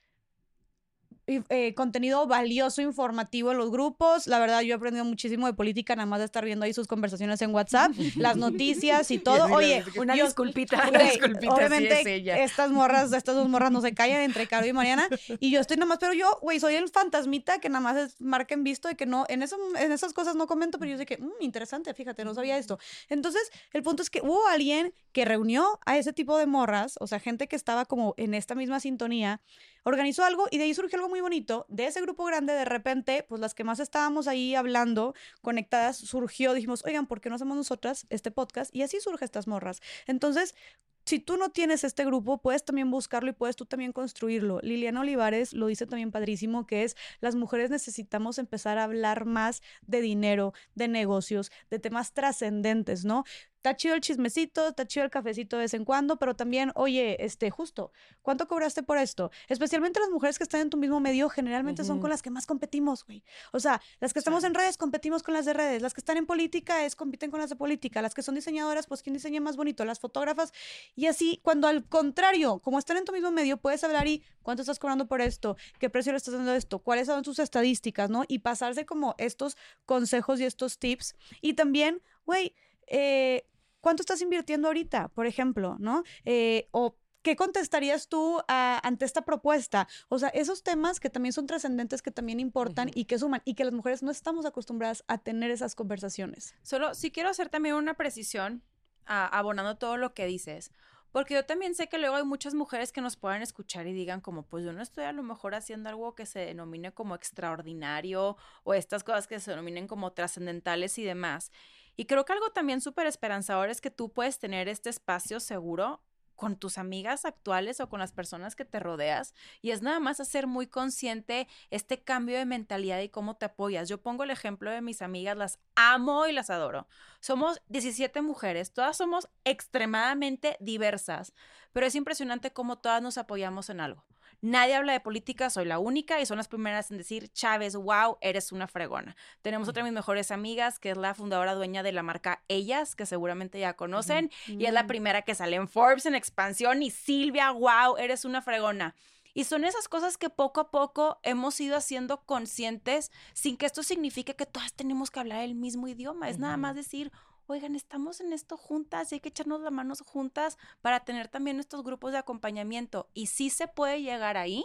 [1.26, 4.26] eh, contenido valioso, informativo en los grupos.
[4.26, 6.86] La verdad, yo he aprendido muchísimo de política, nada más de estar viendo ahí sus
[6.86, 9.44] conversaciones en WhatsApp, las noticias y todo.
[9.52, 10.86] Oye, Una yo- disculpita.
[10.88, 12.38] Una disculpita, sí obviamente es ella.
[12.44, 15.08] estas morras, estas dos morras no se callan entre Caro y Mariana
[15.40, 18.20] y yo estoy nada más, pero yo, güey, soy el fantasmita que nada más es
[18.20, 20.98] marca en visto y que no, en, eso, en esas cosas no comento, pero yo
[20.98, 22.78] sé que, "Mm, interesante, fíjate, no sabía esto.
[23.08, 27.06] Entonces, el punto es que hubo alguien que reunió a ese tipo de morras, o
[27.06, 29.40] sea, gente que estaba como en esta misma sintonía,
[29.86, 31.64] organizó algo y de ahí surgió algo muy bonito.
[31.68, 36.54] De ese grupo grande, de repente, pues las que más estábamos ahí hablando, conectadas, surgió,
[36.54, 38.74] dijimos, oigan, ¿por qué no hacemos nosotras este podcast?
[38.74, 39.80] Y así surge estas morras.
[40.08, 40.56] Entonces,
[41.04, 44.58] si tú no tienes este grupo, puedes también buscarlo y puedes tú también construirlo.
[44.60, 49.62] Liliana Olivares lo dice también padrísimo, que es las mujeres necesitamos empezar a hablar más
[49.82, 53.22] de dinero, de negocios, de temas trascendentes, ¿no?
[53.66, 57.16] Está chido el chismecito, está chido el cafecito de vez en cuando, pero también, oye,
[57.24, 57.90] este, justo,
[58.22, 59.32] ¿cuánto cobraste por esto?
[59.48, 62.46] Especialmente las mujeres que están en tu mismo medio, generalmente son con las que más
[62.46, 63.24] competimos, güey.
[63.50, 66.16] O sea, las que estamos en redes competimos con las de redes, las que están
[66.16, 69.40] en política es compiten con las de política, las que son diseñadoras, pues quién diseña
[69.40, 70.52] más bonito, las fotógrafas
[70.94, 74.62] y así, cuando al contrario, como están en tu mismo medio, puedes hablar y cuánto
[74.62, 78.10] estás cobrando por esto, qué precio le estás dando a esto, cuáles son tus estadísticas,
[78.10, 78.22] ¿no?
[78.28, 79.56] Y pasarse como estos
[79.86, 81.16] consejos y estos tips.
[81.40, 82.54] Y también, güey,
[82.86, 83.44] eh,
[83.80, 86.02] ¿cuánto estás invirtiendo ahorita, por ejemplo, ¿no?
[86.24, 89.88] Eh, o ¿Qué contestarías tú a- ante esta propuesta?
[90.08, 93.54] O sea, esos temas que también son trascendentes, que también importan y que suman, y
[93.54, 96.54] que las mujeres no estamos acostumbradas a tener esas conversaciones.
[96.62, 98.62] Solo sí quiero hacer también una precisión,
[99.06, 100.70] a- abonando todo lo que dices.
[101.10, 104.20] Porque yo también sé que luego hay muchas mujeres que nos puedan escuchar y digan
[104.20, 108.36] como, pues yo no estoy a lo mejor haciendo algo que se denomine como extraordinario
[108.64, 111.50] o estas cosas que se denominen como trascendentales y demás.
[111.96, 116.02] Y creo que algo también súper esperanzador es que tú puedes tener este espacio seguro
[116.36, 120.20] con tus amigas actuales o con las personas que te rodeas y es nada más
[120.20, 123.88] hacer muy consciente este cambio de mentalidad y cómo te apoyas.
[123.88, 126.86] Yo pongo el ejemplo de mis amigas, las amo y las adoro.
[127.20, 131.32] Somos 17 mujeres, todas somos extremadamente diversas,
[131.72, 134.04] pero es impresionante cómo todas nos apoyamos en algo.
[134.40, 138.18] Nadie habla de política, soy la única y son las primeras en decir, Chávez, wow,
[138.20, 139.16] eres una fregona.
[139.42, 142.94] Tenemos otra de mis mejores amigas, que es la fundadora dueña de la marca Ellas,
[142.94, 146.90] que seguramente ya conocen, y es la primera que sale en Forbes en expansión, y
[146.90, 148.94] Silvia, wow, eres una fregona.
[149.36, 153.82] Y son esas cosas que poco a poco hemos ido haciendo conscientes sin que esto
[153.82, 156.30] signifique que todas tenemos que hablar el mismo idioma.
[156.30, 157.12] Es nada más decir,
[157.46, 161.60] oigan, estamos en esto juntas y hay que echarnos las manos juntas para tener también
[161.60, 163.08] estos grupos de acompañamiento.
[163.14, 164.64] Y sí se puede llegar ahí.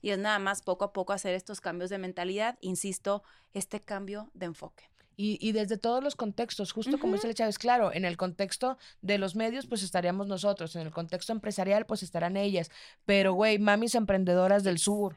[0.00, 4.30] Y es nada más poco a poco hacer estos cambios de mentalidad, insisto, este cambio
[4.34, 4.84] de enfoque.
[5.16, 8.78] Y, y desde todos los contextos, justo como dice el Chávez, claro, en el contexto
[9.00, 12.70] de los medios, pues estaríamos nosotros, en el contexto empresarial, pues estarán ellas,
[13.04, 15.16] pero, güey, mamis emprendedoras del sur.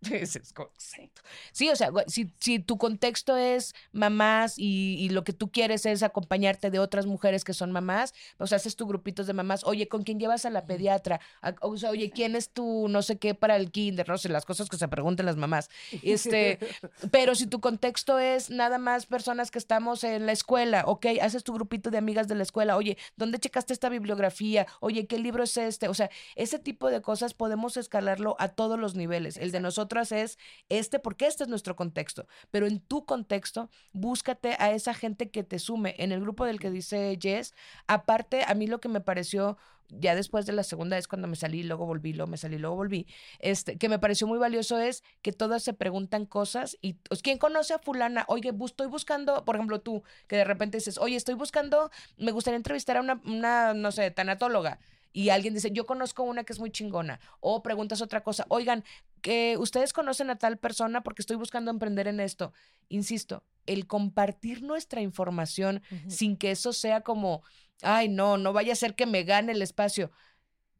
[1.52, 5.86] Sí, o sea, si, si tu contexto es mamás y, y lo que tú quieres
[5.86, 9.88] es acompañarte de otras mujeres que son mamás, pues haces tu grupitos de mamás, oye,
[9.88, 11.20] ¿con quién llevas a la pediatra?
[11.60, 14.08] O sea, oye, ¿quién es tu no sé qué para el kinder?
[14.08, 15.68] No sé, las cosas que se preguntan las mamás.
[16.02, 16.58] Este,
[17.10, 21.44] pero si tu contexto es nada más personas que estamos en la escuela, ok, haces
[21.44, 24.66] tu grupito de amigas de la escuela, oye, ¿dónde checaste esta bibliografía?
[24.80, 25.88] Oye, ¿qué libro es este?
[25.88, 29.36] O sea, ese tipo de cosas podemos escalarlo a todos los niveles.
[29.36, 32.26] El de nosotras es este, porque este es nuestro contexto.
[32.50, 35.94] Pero en tu contexto, búscate a esa gente que te sume.
[35.98, 37.54] En el grupo del que dice Jess,
[37.86, 39.56] aparte, a mí lo que me pareció
[39.90, 42.76] ya después de la segunda vez cuando me salí, luego volví, luego me salí, luego
[42.76, 43.06] volví,
[43.38, 47.72] este, que me pareció muy valioso es que todas se preguntan cosas y ¿quién conoce
[47.72, 48.26] a fulana?
[48.28, 52.32] Oye, bus- estoy buscando, por ejemplo, tú, que de repente dices, oye, estoy buscando, me
[52.32, 54.78] gustaría entrevistar a una, una no sé, tanatóloga.
[55.12, 57.20] Y alguien dice, yo conozco una que es muy chingona.
[57.40, 58.84] O preguntas otra cosa, oigan,
[59.20, 62.52] que ustedes conocen a tal persona porque estoy buscando emprender en esto.
[62.88, 67.42] Insisto, el compartir nuestra información sin que eso sea como,
[67.82, 70.10] ay, no, no vaya a ser que me gane el espacio.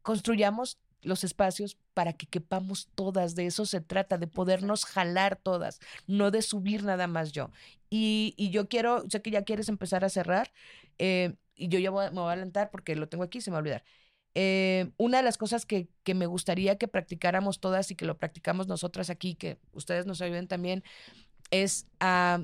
[0.01, 5.79] Construyamos los espacios para que quepamos todas, de eso se trata, de podernos jalar todas,
[6.07, 7.51] no de subir nada más yo.
[7.89, 10.51] Y, y yo quiero, sé que ya quieres empezar a cerrar,
[10.97, 13.53] eh, y yo ya voy me voy a adelantar porque lo tengo aquí, se me
[13.53, 13.83] va a olvidar.
[14.35, 18.17] Eh, una de las cosas que, que me gustaría que practicáramos todas y que lo
[18.17, 20.83] practicamos nosotras aquí, que ustedes nos ayuden también,
[21.51, 22.43] es a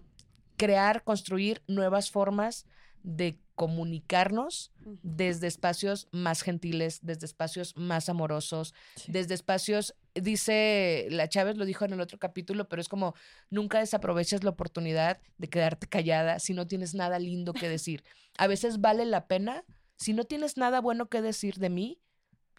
[0.57, 2.65] crear, construir nuevas formas
[3.03, 4.71] de comunicarnos
[5.01, 8.73] desde espacios más gentiles, desde espacios más amorosos,
[9.07, 13.15] desde espacios, dice la Chávez, lo dijo en el otro capítulo, pero es como
[13.49, 18.03] nunca desaproveches la oportunidad de quedarte callada si no tienes nada lindo que decir.
[18.37, 19.63] A veces vale la pena,
[19.97, 22.01] si no tienes nada bueno que decir de mí,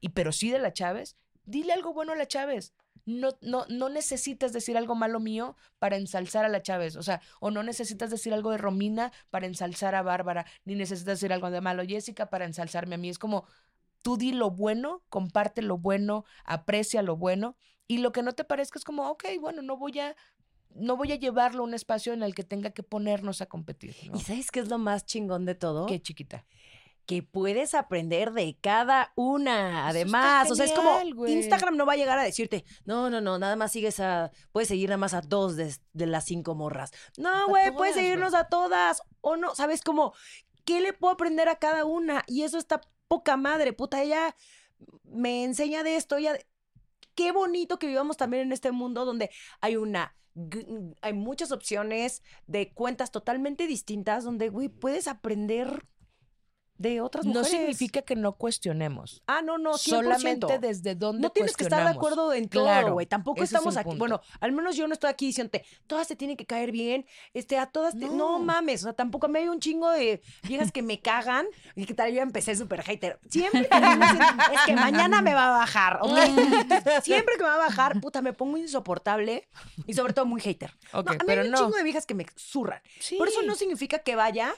[0.00, 2.74] y pero sí de la Chávez, dile algo bueno a la Chávez.
[3.04, 6.96] No, no, no necesitas decir algo malo mío para ensalzar a la Chávez.
[6.96, 11.20] O sea, o no necesitas decir algo de Romina para ensalzar a Bárbara, ni necesitas
[11.20, 13.08] decir algo de malo Jessica para ensalzarme a mí.
[13.08, 13.46] Es como,
[14.02, 17.56] tú di lo bueno, comparte lo bueno, aprecia lo bueno,
[17.88, 20.16] y lo que no te parezca es como, ok, bueno, no voy a,
[20.74, 23.94] no voy a llevarlo a un espacio en el que tenga que ponernos a competir.
[24.06, 24.16] ¿no?
[24.16, 25.86] ¿Y sabes qué es lo más chingón de todo?
[25.86, 26.44] Qué chiquita.
[27.06, 29.88] Que puedes aprender de cada una.
[29.88, 31.00] Además, o sea, es como.
[31.26, 34.68] Instagram no va a llegar a decirte, no, no, no, nada más sigues a, puedes
[34.68, 36.90] seguir nada más a dos de, de las cinco morras.
[37.16, 39.02] No, güey, puedes seguirnos a todas.
[39.20, 40.12] O no, ¿sabes cómo?
[40.64, 42.24] ¿Qué le puedo aprender a cada una?
[42.26, 44.34] Y eso está poca madre, puta, ella
[45.04, 46.36] me enseña de esto, ella...
[47.14, 49.30] Qué bonito que vivamos también en este mundo donde
[49.62, 50.14] hay una
[51.00, 55.86] hay muchas opciones de cuentas totalmente distintas donde, güey, puedes aprender
[56.78, 57.50] de otras No mujeres.
[57.50, 59.22] significa que no cuestionemos.
[59.26, 59.78] Ah, no, no, 100%.
[59.78, 63.06] Solamente desde dónde No tienes que estar de acuerdo en todo, Claro, güey.
[63.06, 63.84] Tampoco es estamos aquí.
[63.88, 63.98] punto.
[63.98, 67.06] Bueno, al menos yo no estoy aquí diciéndote, todas te tienen que caer bien.
[67.34, 68.06] Este, a todas te...
[68.06, 68.38] No, No.
[68.40, 68.82] mames.
[68.82, 71.46] O sea, tampoco a mí hay un chingo de viejas que me cagan.
[71.74, 73.18] Y que tal, yo empecé súper hater.
[73.30, 74.04] Siempre termino
[74.52, 76.10] es que mañana me va a bajar, ¿ok?
[77.02, 79.48] Siempre que me va a bajar, puta, me pongo insoportable
[79.86, 80.72] y sobre todo muy hater.
[80.92, 81.58] Ok, no, a mí pero hay un no.
[81.58, 82.80] chingo de viejas que me zurran.
[83.18, 83.60] Por eso no Sí.
[83.60, 84.52] significa que vaya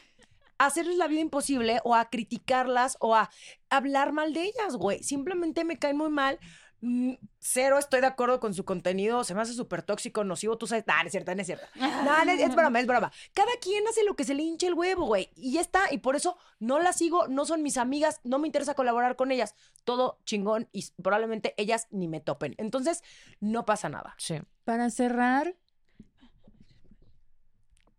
[0.59, 3.31] hacerles la vida imposible o a criticarlas o a
[3.71, 5.03] hablar mal de ellas, güey.
[5.03, 6.39] Simplemente me caen muy mal.
[6.81, 10.67] Mm, Cero estoy de acuerdo con su contenido, se me hace súper tóxico, nocivo, tú
[10.69, 11.67] sabes, nah, no es cierto, no es cierto.
[11.75, 13.13] No, no, es broma, es broma.
[13.33, 15.31] Cada quien hace lo que se le hinche el huevo, güey.
[15.35, 18.47] Y ya está, y por eso no las sigo, no son mis amigas, no me
[18.47, 19.55] interesa colaborar con ellas.
[19.85, 22.55] Todo chingón y probablemente ellas ni me topen.
[22.59, 23.03] Entonces,
[23.41, 24.15] no pasa nada.
[24.19, 24.41] Sí.
[24.65, 25.57] Para cerrar.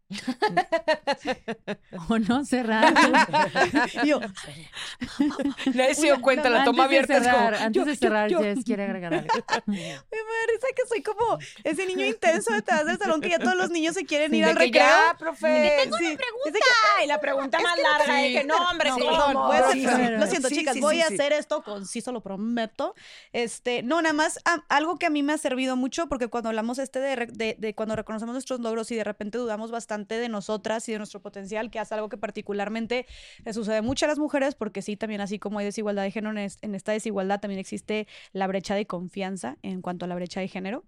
[2.10, 2.94] o no cerrar.
[4.06, 4.20] Yo,
[5.74, 8.30] Nadie se dio cuenta, la toma antes de abierta es como, antes yo, de cerrar,
[8.30, 8.40] yo.
[8.40, 9.28] Jess quiere agregar algo.
[9.68, 13.70] me risa que soy como ese niño intenso detrás del salón que ya todos los
[13.70, 14.84] niños se quieren ir De al que recreo.
[14.84, 15.90] ya, profe.
[15.98, 16.18] Sí.
[16.46, 16.66] Es de que,
[17.00, 18.36] Ay, la pregunta más larga sí.
[18.36, 19.10] es que no, hombre, No, ¿cómo?
[19.10, 22.96] perdón, voy a Sí, hacer- lo siento, chicas, voy a hacer esto conciso, lo prometo.
[23.34, 24.40] Este, no, nada más
[24.70, 27.56] algo que a mí me ha servido mucho, porque cuando hablamos este de, re- de,
[27.60, 31.22] de cuando reconocemos nuestros logros y de repente dudamos bastante de nosotras y de nuestro
[31.22, 33.06] potencial, que hace algo que particularmente
[33.46, 36.32] le sucede mucho a las mujeres, porque sí, también así como hay desigualdad de género,
[36.32, 40.40] en, es- esta desigualdad también existe la brecha de confianza en cuanto a la brecha
[40.40, 40.84] de género,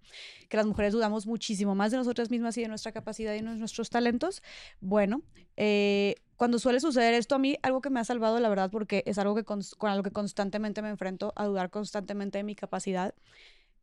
[0.50, 3.42] que las mujeres dudamos muchísimo más de nosotras mismas y de nuestra capacidad y de
[3.44, 4.42] nuestros talentos.
[4.80, 5.22] Bueno,
[5.58, 9.04] eh, cuando suele suceder esto a mí, algo que me ha salvado, la verdad, porque
[9.06, 12.56] es algo que cons- con algo que constantemente me enfrento, a dudar constantemente de mi
[12.56, 13.14] capacidad,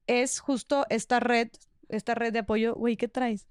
[0.07, 1.49] es justo esta red,
[1.89, 2.75] esta red de apoyo.
[2.75, 3.47] Güey, ¿qué traes?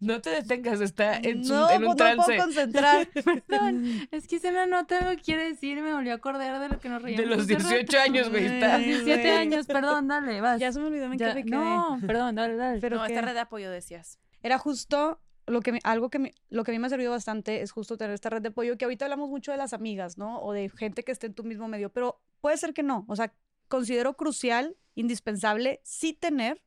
[0.00, 3.06] No te detengas, está en, su- no, en un pues, no trance puedo concentrar.
[3.46, 6.58] Perdón, es que hice una nota lo que quiere decir y me volvió a acordar
[6.58, 7.28] de lo que nos de reíamos.
[7.36, 7.68] los hace rato.
[7.68, 8.46] 18 años, güey.
[8.46, 8.76] Está.
[8.76, 9.30] Ay, 17 güey.
[9.36, 10.58] años, perdón, dale, vas.
[10.58, 11.50] ya se me olvidó en qué Ya- me quedé.
[11.56, 12.80] no, perdón, dale, dale.
[12.80, 14.18] Pero no, esta red de apoyo decías.
[14.42, 17.10] era justo lo que me- algo que me, lo que a mí me ha servido
[17.10, 20.16] bastante es justo tener esta red de apoyo que ahorita hablamos mucho de las amigas,
[20.16, 20.40] ¿no?
[20.40, 23.04] O de gente que esté en tu mismo medio, pero puede ser que no.
[23.08, 23.34] O sea,
[23.68, 26.62] considero crucial, indispensable, sí tener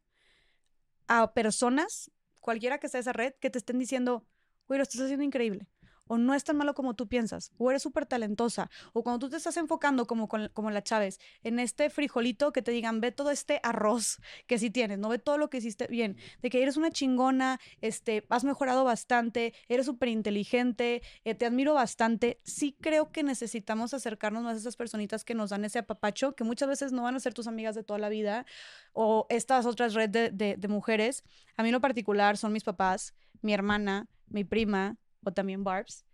[1.08, 2.12] a personas,
[2.44, 4.28] cualquiera que sea esa red, que te estén diciendo,
[4.68, 5.68] güey, lo estás haciendo increíble.
[6.08, 9.30] O no es tan malo como tú piensas, o eres súper talentosa, o cuando tú
[9.30, 13.32] te estás enfocando como, como la Chávez, en este frijolito que te digan, ve todo
[13.32, 16.76] este arroz que sí tienes, no ve todo lo que hiciste bien, de que eres
[16.78, 22.40] una chingona, este, has mejorado bastante, eres súper inteligente, eh, te admiro bastante.
[22.44, 26.44] Sí creo que necesitamos acercarnos más a esas personitas que nos dan ese apapacho, que
[26.44, 28.46] muchas veces no van a ser tus amigas de toda la vida,
[28.92, 31.24] o estas otras redes de, de- de mujeres.
[31.58, 36.06] A mí en lo particular son mis papás, mi hermana, mi prima, o también Barbs.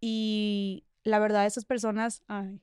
[0.00, 2.60] Y la verdad, esas personas, ay.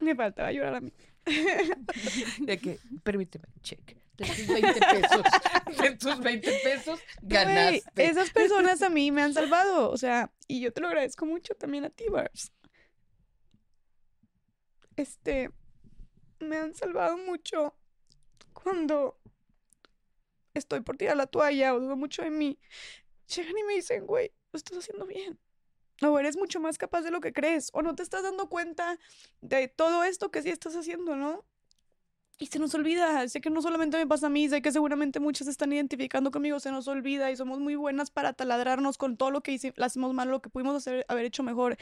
[0.00, 0.92] Me faltaba llorar a mí.
[2.40, 3.96] De que, permíteme, check.
[4.16, 5.22] De tus 20 pesos.
[5.80, 8.04] De tus 20 pesos ganaste.
[8.04, 11.54] esas personas a mí me han salvado, o sea, y yo te lo agradezco mucho
[11.54, 12.52] también a ti, Barbs.
[14.96, 15.50] Este,
[16.44, 17.74] me han salvado mucho
[18.52, 19.18] cuando
[20.54, 22.58] estoy por tirar la toalla o dudo mucho de mí.
[23.34, 25.38] Llegan y me dicen, güey, lo estás haciendo bien.
[26.02, 28.98] o eres mucho más capaz de lo que crees, o no te estás dando cuenta
[29.40, 31.44] de todo esto que sí estás haciendo, ¿no?
[32.36, 35.20] Y se nos olvida, sé que no solamente me pasa a mí, sé que seguramente
[35.20, 39.30] muchas están identificando conmigo, se nos olvida y somos muy buenas para taladrarnos con todo
[39.30, 41.76] lo que hici- hacemos mal, lo que pudimos hacer, haber hecho mejor.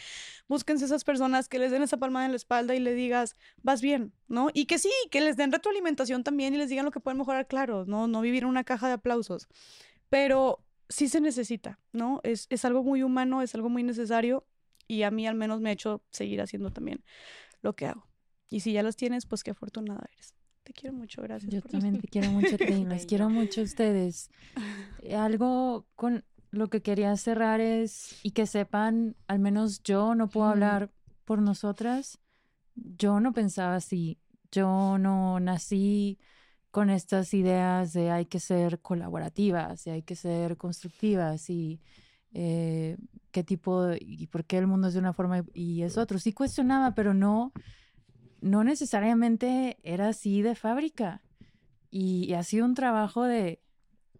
[0.48, 3.80] Búsquense esas personas que les den esa palmada en la espalda y le digas, vas
[3.80, 4.50] bien, ¿no?
[4.52, 7.46] Y que sí, que les den retroalimentación también y les digan lo que pueden mejorar,
[7.48, 9.48] claro, no, no vivir en una caja de aplausos.
[10.10, 12.20] Pero sí se necesita, ¿no?
[12.24, 14.46] Es, es algo muy humano, es algo muy necesario
[14.86, 17.02] y a mí al menos me ha hecho seguir haciendo también
[17.62, 18.06] lo que hago.
[18.50, 20.34] Y si ya las tienes, pues qué afortunada eres.
[20.64, 21.52] Te quiero mucho, gracias.
[21.52, 24.30] Yo por también te quiero mucho, te los quiero mucho a ustedes.
[25.02, 30.28] Eh, Algo con lo que quería cerrar es, y que sepan, al menos yo no
[30.28, 30.90] puedo hablar
[31.24, 32.18] por nosotras,
[32.74, 34.18] yo no pensaba así,
[34.50, 36.18] yo no nací
[36.70, 41.80] con estas ideas de hay que ser colaborativas y hay que ser constructivas y
[42.34, 42.96] eh,
[43.30, 45.98] qué tipo de- y por qué el mundo es de una forma y y es
[45.98, 46.18] otro.
[46.18, 47.52] Sí cuestionaba, pero no,
[48.42, 51.22] no necesariamente era así de fábrica.
[51.90, 53.62] Y, y ha sido un trabajo de,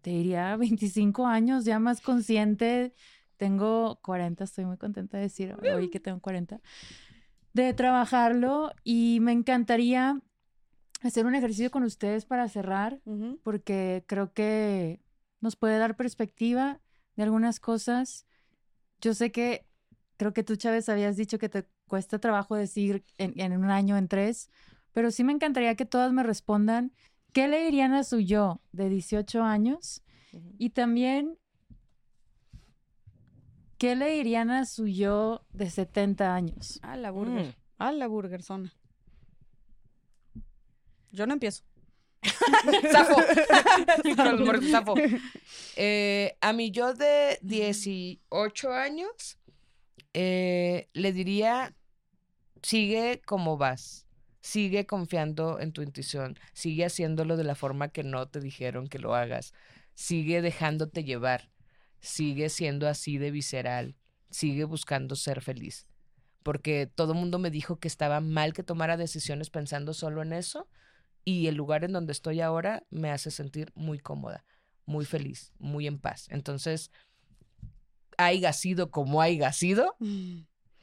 [0.01, 2.95] te diría, 25 años ya más consciente.
[3.37, 6.61] Tengo 40, estoy muy contenta de decir hoy que tengo 40,
[7.53, 10.21] de trabajarlo y me encantaría
[11.03, 13.01] hacer un ejercicio con ustedes para cerrar
[13.43, 15.01] porque creo que
[15.41, 16.81] nos puede dar perspectiva
[17.17, 18.27] de algunas cosas.
[19.01, 19.67] Yo sé que,
[20.17, 23.99] creo que tú, Chávez, habías dicho que te cuesta trabajo decir en, en un año,
[23.99, 24.49] en tres,
[24.95, 26.91] pero sí me encantaría que todas me respondan
[27.35, 30.03] qué le dirían a su yo de 18 años
[30.57, 31.37] y también
[33.77, 36.79] qué le dirían a su yo de 70 años.
[36.81, 37.49] A la burger.
[37.49, 37.55] Mm.
[37.77, 38.75] A la burger zona.
[41.11, 41.63] Yo no empiezo.
[42.91, 43.21] Zafo.
[44.71, 44.95] Zafo.
[45.77, 49.39] Eh, a mi yo de 18 años,
[50.15, 51.75] eh, le diría,
[52.63, 54.07] sigue como vas.
[54.41, 56.37] Sigue confiando en tu intuición.
[56.53, 59.55] Sigue haciéndolo de la forma que no te dijeron que lo hagas.
[59.95, 61.51] Sigue dejándote llevar.
[62.01, 63.97] Sigue siendo así de visceral.
[64.31, 65.87] Sigue buscando ser feliz.
[66.43, 70.33] Porque todo el mundo me dijo que estaba mal que tomara decisiones pensando solo en
[70.33, 70.69] eso
[71.25, 74.45] y el lugar en donde estoy ahora me hace sentir muy cómoda,
[74.87, 76.27] muy feliz, muy en paz.
[76.31, 76.91] Entonces,
[78.19, 79.97] haya sido como haya sido,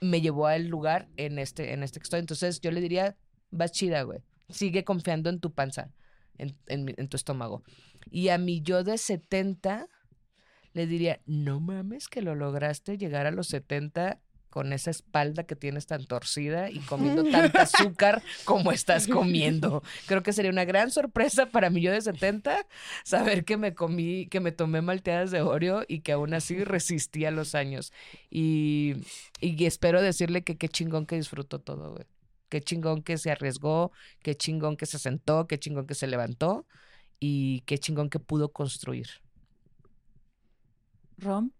[0.01, 2.19] me llevó al lugar en este, en este que estoy.
[2.19, 3.17] Entonces, yo le diría,
[3.51, 4.19] vas chida, güey.
[4.49, 5.91] Sigue confiando en tu panza,
[6.37, 7.63] en, en tu estómago.
[8.09, 9.87] Y a mi yo de 70,
[10.73, 14.19] le diría, no mames que lo lograste llegar a los 70
[14.49, 19.83] con esa espalda que tienes tan torcida y comiendo tanta azúcar como estás comiendo.
[20.07, 22.65] Creo que sería una gran sorpresa para mí yo de 70
[23.03, 27.25] saber que me comí, que me tomé malteadas de Oreo y que aún así resistí
[27.25, 27.93] a los años.
[28.29, 28.95] Y,
[29.39, 32.05] y espero decirle que qué chingón que disfrutó todo, güey.
[32.49, 33.91] Qué chingón que se arriesgó,
[34.23, 36.65] qué chingón que se sentó, qué chingón que se levantó
[37.19, 39.07] y qué chingón que pudo construir.
[41.19, 41.51] Rom,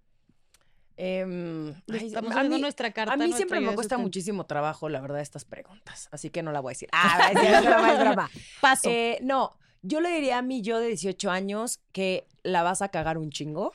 [0.99, 3.13] Ay, Estamos a mí- nuestra carta.
[3.13, 4.03] A mí siempre me cuesta 70.
[4.03, 6.09] muchísimo trabajo, la verdad, estas preguntas.
[6.11, 6.89] Así que no la voy a decir.
[6.93, 8.29] Ah, es es broma, es broma.
[8.61, 8.89] Paso.
[8.89, 12.89] Eh, no, yo le diría a mi yo de 18 años que la vas a
[12.89, 13.73] cagar un chingo,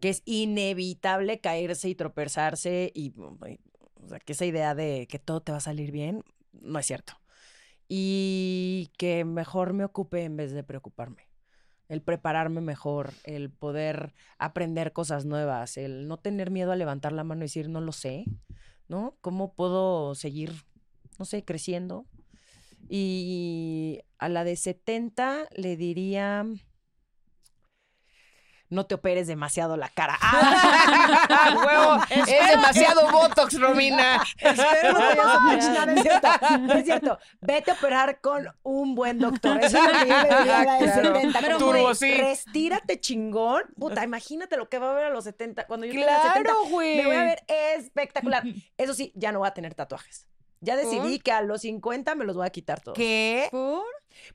[0.00, 3.58] que es inevitable caerse y tropezarse y, y,
[4.04, 6.22] o sea, que esa idea de que todo te va a salir bien
[6.52, 7.14] no es cierto.
[7.88, 11.25] Y que mejor me ocupe en vez de preocuparme.
[11.88, 17.24] El prepararme mejor, el poder aprender cosas nuevas, el no tener miedo a levantar la
[17.24, 18.24] mano y decir no lo sé,
[18.88, 19.16] ¿no?
[19.20, 20.52] ¿Cómo puedo seguir,
[21.18, 22.06] no sé, creciendo?
[22.88, 26.44] Y a la de 70 le diría,
[28.68, 30.16] no te operes demasiado la cara.
[30.20, 31.54] ¡Ah!
[31.56, 32.02] ¡Huevo!
[32.10, 34.22] Es demasiado Botox, Romina.
[34.38, 36.28] Espero no te es cierto,
[36.74, 37.18] es cierto.
[37.40, 39.62] Vete a operar con un buen doctor.
[39.62, 41.14] Eso es lo que yo le diría a la de Claro.
[41.14, 41.40] 70.
[41.40, 42.10] Pero Turbo, sí.
[42.12, 43.62] Restírate chingón.
[43.78, 45.66] Puta, imagínate lo que va a ver a los 70.
[45.66, 46.96] Cuando yo tenga 70, Claro, güey.
[46.98, 48.42] me voy a ver espectacular.
[48.76, 50.26] Eso sí, ya no voy a tener tatuajes.
[50.60, 52.96] Ya decidí que a los 50 me los voy a quitar todos.
[52.96, 53.48] ¿Qué?
[53.50, 53.84] ¿Por?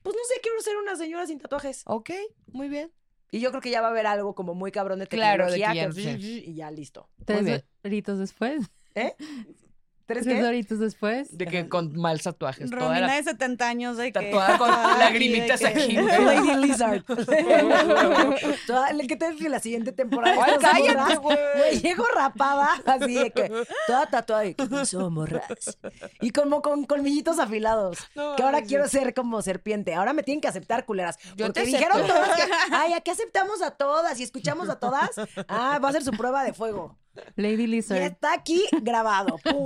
[0.04, 1.82] Pues no sé, quiero ser una señora sin tatuajes.
[1.86, 2.12] Ok,
[2.54, 2.92] muy bien.
[3.32, 5.54] Y yo creo que ya va a haber algo como muy cabrón de Claro, de
[5.58, 5.90] tecnología.
[5.90, 6.50] que ya- que-.
[6.52, 7.10] Y ya listo.
[7.26, 8.70] tres horitos después.
[8.96, 9.14] ¿Eh?
[10.14, 10.46] ¿Tres Tres qué?
[10.46, 11.38] horitos después.
[11.38, 12.70] De que con mal tatuajes.
[12.70, 14.20] Toda Romina la de 70 años de que...
[14.20, 16.26] tatuada con lagrimitas que- aquí, güey.
[16.26, 17.04] Lady Lizard.
[18.68, 20.38] Toda- ¿Qué tal que la siguiente temporada?
[20.46, 21.80] Ay, cállate, güey.
[21.82, 23.52] Llego rapada, así de que
[23.88, 25.78] toda tatuada y que somos morras.
[26.22, 27.98] Y como con colmillitos afilados.
[28.16, 28.66] No, que ahora sí.
[28.68, 29.94] quiero ser como serpiente.
[29.94, 31.18] Ahora me tienen que aceptar, culeras.
[31.36, 35.10] Yo porque te dijeron todas que, ay, aquí aceptamos a todas y escuchamos a todas.
[35.48, 36.98] Ah, va a ser su prueba de fuego.
[37.36, 38.02] Lady Y Lizard.
[38.02, 39.38] está aquí grabado.
[39.44, 39.66] ¡Pum!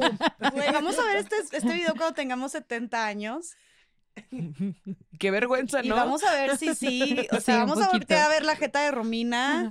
[0.54, 3.56] Güey, vamos a ver este, este video cuando tengamos 70 años.
[5.20, 5.96] Qué vergüenza, Y ¿no?
[5.96, 7.28] vamos a ver si sí.
[7.32, 9.70] O sea, vamos a voltear a ver la jeta de Romina.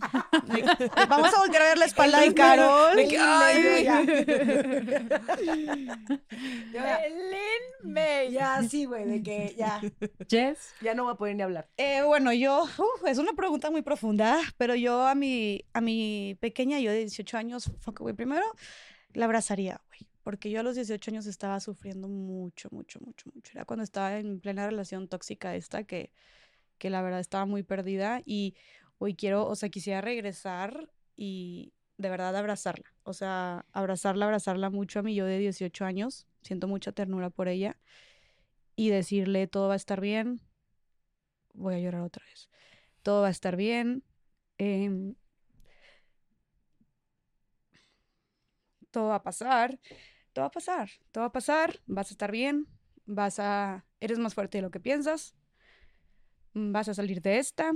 [1.09, 2.97] vamos a voltear a ver la espalda de Carol.
[2.97, 3.62] de que, ay,
[6.72, 8.32] Belén May.
[8.32, 9.80] Ya, sí, güey, de que ya,
[10.28, 10.74] Jess.
[10.80, 11.68] ya no voy a poder ni hablar.
[11.76, 16.36] Eh, bueno, yo, uf, es una pregunta muy profunda, pero yo a mi, a mi
[16.40, 18.45] pequeña, yo de 18 años, fuck, güey, primero
[19.12, 23.53] la abrazaría, güey, porque yo a los 18 años estaba sufriendo mucho, mucho, mucho, mucho.
[23.55, 26.12] Era cuando estaba en plena relación tóxica esta, que,
[26.79, 28.57] que la verdad estaba muy perdida y
[28.99, 35.01] hoy quiero, o sea, quisiera regresar y de verdad abrazarla, o sea, abrazarla, abrazarla mucho
[35.01, 37.79] a mi yo de 18 años, siento mucha ternura por ella
[38.77, 40.41] y decirle todo va a estar bien,
[41.55, 42.49] voy a llorar otra vez.
[43.03, 44.05] Todo va a estar bien.
[44.59, 45.14] em,
[48.91, 49.79] todo va a pasar.
[50.35, 50.91] Todo va a pasar.
[51.12, 51.80] Todo va a pasar.
[51.87, 52.68] Vas a estar bien.
[53.07, 53.87] Vas a.
[54.01, 55.35] Eres más fuerte de lo que piensas.
[56.55, 57.72] mm, Vas a salir de esta.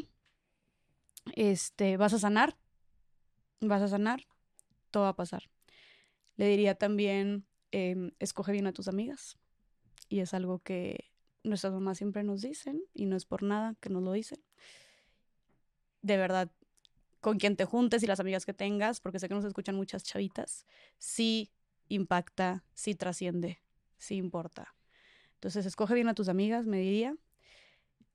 [1.37, 1.97] Este.
[1.97, 2.57] Vas a sanar.
[3.61, 4.27] Vas a sanar.
[4.91, 5.45] Todo va a pasar.
[6.37, 7.47] Le diría también.
[7.71, 9.39] em, escoge bien a tus amigas.
[10.09, 11.11] Y es algo que
[11.45, 14.43] nuestras mamás siempre nos dicen, y no es por nada que nos lo dicen.
[16.03, 16.51] De verdad,
[17.21, 20.05] con quien te juntes y las amigas que tengas, porque sé que nos escuchan muchas
[20.05, 20.67] chavitas,
[20.99, 21.51] sí
[21.89, 23.61] impacta, sí trasciende,
[23.99, 24.75] sí importa.
[25.35, 27.17] Entonces, escoge bien a tus amigas, me diría.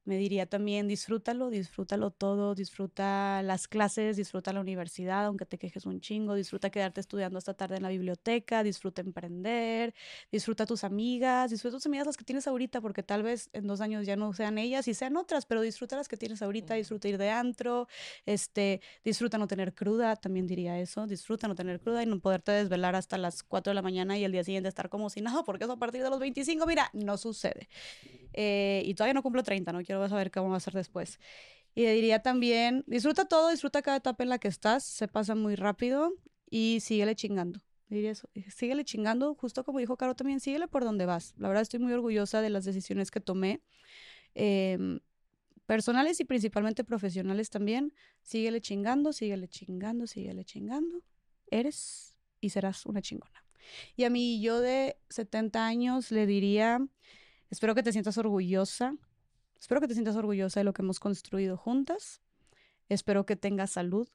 [0.05, 5.85] Me diría también, disfrútalo, disfrútalo todo, disfruta las clases, disfruta la universidad, aunque te quejes
[5.85, 9.93] un chingo, disfruta quedarte estudiando hasta tarde en la biblioteca, disfruta emprender,
[10.29, 13.79] disfruta tus amigas, disfruta tus amigas las que tienes ahorita, porque tal vez en dos
[13.79, 17.07] años ya no sean ellas y sean otras, pero disfruta las que tienes ahorita, disfruta
[17.07, 17.87] ir de antro,
[18.25, 22.51] este, disfruta no tener cruda, también diría eso, disfruta no tener cruda y no poderte
[22.51, 25.43] desvelar hasta las 4 de la mañana y el día siguiente estar como si nada,
[25.45, 27.69] porque eso a partir de los 25, mira, no sucede.
[28.33, 31.19] Eh, y todavía no cumplo 30, no quiero saber cómo va a ser después.
[31.75, 35.35] Y le diría también, disfruta todo, disfruta cada etapa en la que estás, se pasa
[35.35, 36.13] muy rápido
[36.49, 37.59] y síguele chingando.
[37.89, 41.33] Diría eso, síguele chingando, justo como dijo Caro también, síguele por donde vas.
[41.37, 43.61] La verdad estoy muy orgullosa de las decisiones que tomé,
[44.35, 44.99] em,
[45.65, 47.93] personales y principalmente profesionales también.
[48.21, 51.01] Síguele chingando, síguele chingando, síguele chingando.
[51.49, 53.45] Eres y serás una chingona.
[53.95, 56.85] Y a mí, yo de 70 años le diría,
[57.49, 58.95] espero que te sientas orgullosa
[59.63, 62.19] Espero que te sientas orgullosa de lo que hemos construido juntas.
[62.89, 64.09] Espero que tengas salud.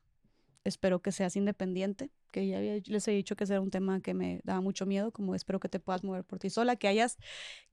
[0.62, 4.12] Espero que seas independiente, que ya les he dicho que ese era un tema que
[4.12, 7.16] me daba mucho miedo, como espero que te puedas mover por ti sola, que hayas,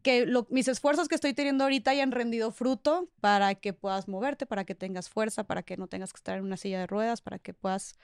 [0.03, 4.45] que lo- mis esfuerzos que estoy teniendo ahorita hayan rendido fruto para que puedas moverte,
[4.45, 7.19] para que tengas fuerza, para que no tengas que estar en una silla de ruedas,
[7.21, 7.97] para que puedas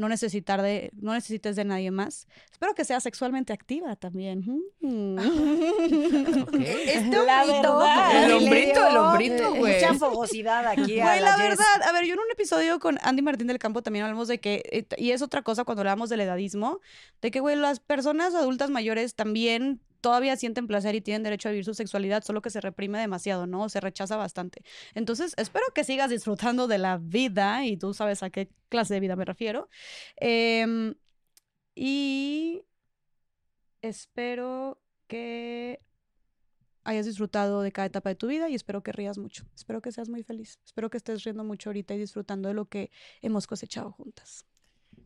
[0.00, 2.26] no necesitar de, no necesites de nadie más.
[2.50, 4.62] Espero que seas sexualmente activa también.
[4.80, 5.18] Mm.
[6.60, 9.74] Este La hombrito, verdad, el hombrito, el hombrito, güey.
[9.74, 12.98] Mucha fogosidad aquí a Güey, la la verdad, a ver, yo en un episodio con
[13.02, 16.08] Andy Martín del Campo también hablamos de que, eh, y es otra cosa cuando hablamos
[16.08, 16.80] del edadismo,
[17.20, 21.52] de que, güey, las personas adultas mayores también todavía sienten placer y tienen derecho a
[21.52, 23.68] vivir su sexualidad, solo que se reprime demasiado, ¿no?
[23.68, 24.62] Se rechaza bastante.
[24.94, 29.00] Entonces, espero que sigas disfrutando de la vida y tú sabes a qué clase de
[29.00, 29.68] vida me refiero.
[30.16, 30.94] Em,
[31.74, 32.62] y
[33.82, 35.80] espero que
[36.84, 39.46] hayas disfrutado de cada etapa de tu vida y espero que rías mucho.
[39.54, 40.58] Espero que seas muy feliz.
[40.64, 42.90] Espero que estés riendo mucho ahorita y disfrutando de lo que
[43.22, 44.46] hemos cosechado juntas.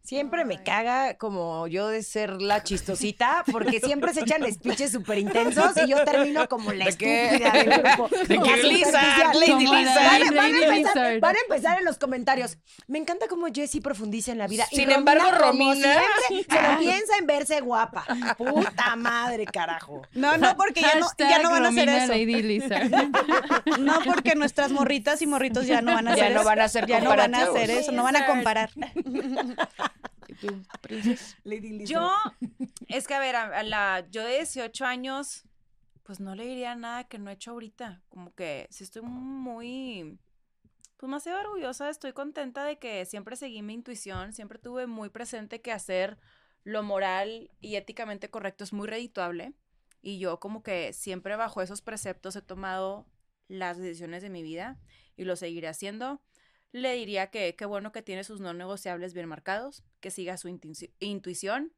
[0.04, 5.16] Siempre me caga como yo de ser la chistosita, porque siempre se echan speeches súper
[5.16, 8.08] intensos y yo termino como la estúpida del grupo.
[8.28, 9.32] De que Lisa.
[9.32, 9.94] Lady Lisa.
[9.94, 11.20] Van, van a empezar, Lizard.
[11.20, 12.58] van a empezar en los comentarios.
[12.86, 14.66] Me encanta cómo Jessie profundiza en la vida.
[14.72, 15.98] Y Sin embargo, Romina-
[16.28, 18.04] siempre, se lo piensa en verse guapa.
[18.36, 20.02] Puta madre, carajo.
[20.12, 22.08] No, no, porque ya no, ya no van a hacer eso.
[22.12, 22.62] Lady.
[23.80, 26.48] No, porque nuestras morritas y morritos ya no van a Ya hacer no eso.
[26.50, 28.68] van a hacer Ya no van a hacer eso, no van a comparar.
[30.34, 31.36] ¿Y tú, princesa?
[31.84, 32.10] Yo,
[32.88, 35.44] es que a ver, a, a la, yo de 18 años,
[36.02, 38.02] pues no le diría nada que no he hecho ahorita.
[38.08, 40.18] Como que sí estoy muy,
[40.96, 45.60] pues demasiado orgullosa, estoy contenta de que siempre seguí mi intuición, siempre tuve muy presente
[45.60, 46.18] que hacer
[46.64, 49.54] lo moral y éticamente correcto es muy redituable.
[50.02, 53.06] Y yo como que siempre bajo esos preceptos he tomado
[53.48, 54.78] las decisiones de mi vida
[55.16, 56.20] y lo seguiré haciendo.
[56.74, 60.48] Le diría que qué bueno que tiene sus no negociables bien marcados, que siga su
[60.48, 61.72] intuici- intuición,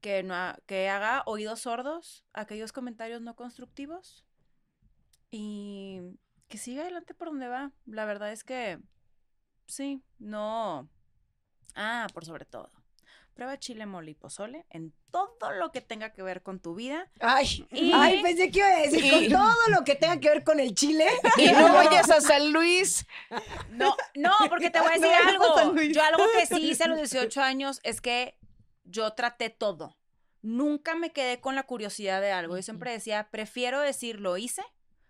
[0.00, 4.24] que, no que haga oídos sordos a aquellos comentarios no constructivos
[5.32, 6.00] y
[6.46, 7.72] que siga adelante por donde va.
[7.86, 8.78] La verdad es que
[9.66, 10.88] sí, no.
[11.76, 12.70] Ah, por sobre todo.
[13.36, 17.08] Prueba chile, mole y pozole en todo lo que tenga que ver con tu vida.
[17.20, 20.42] Ay, Y- ay, pensé que iba a decir con todo lo que tenga que ver
[20.42, 21.06] con el chile.
[21.36, 23.06] Y no vayas a San Luis.
[23.70, 25.80] No, no, porque te voy a decir No, algo.
[25.82, 28.38] Yo algo que sí hice a los 18 años es que
[28.84, 29.96] yo traté todo.
[30.40, 32.56] Nunca me quedé con la curiosidad de algo.
[32.56, 34.62] Yo siempre decía, prefiero decir lo hice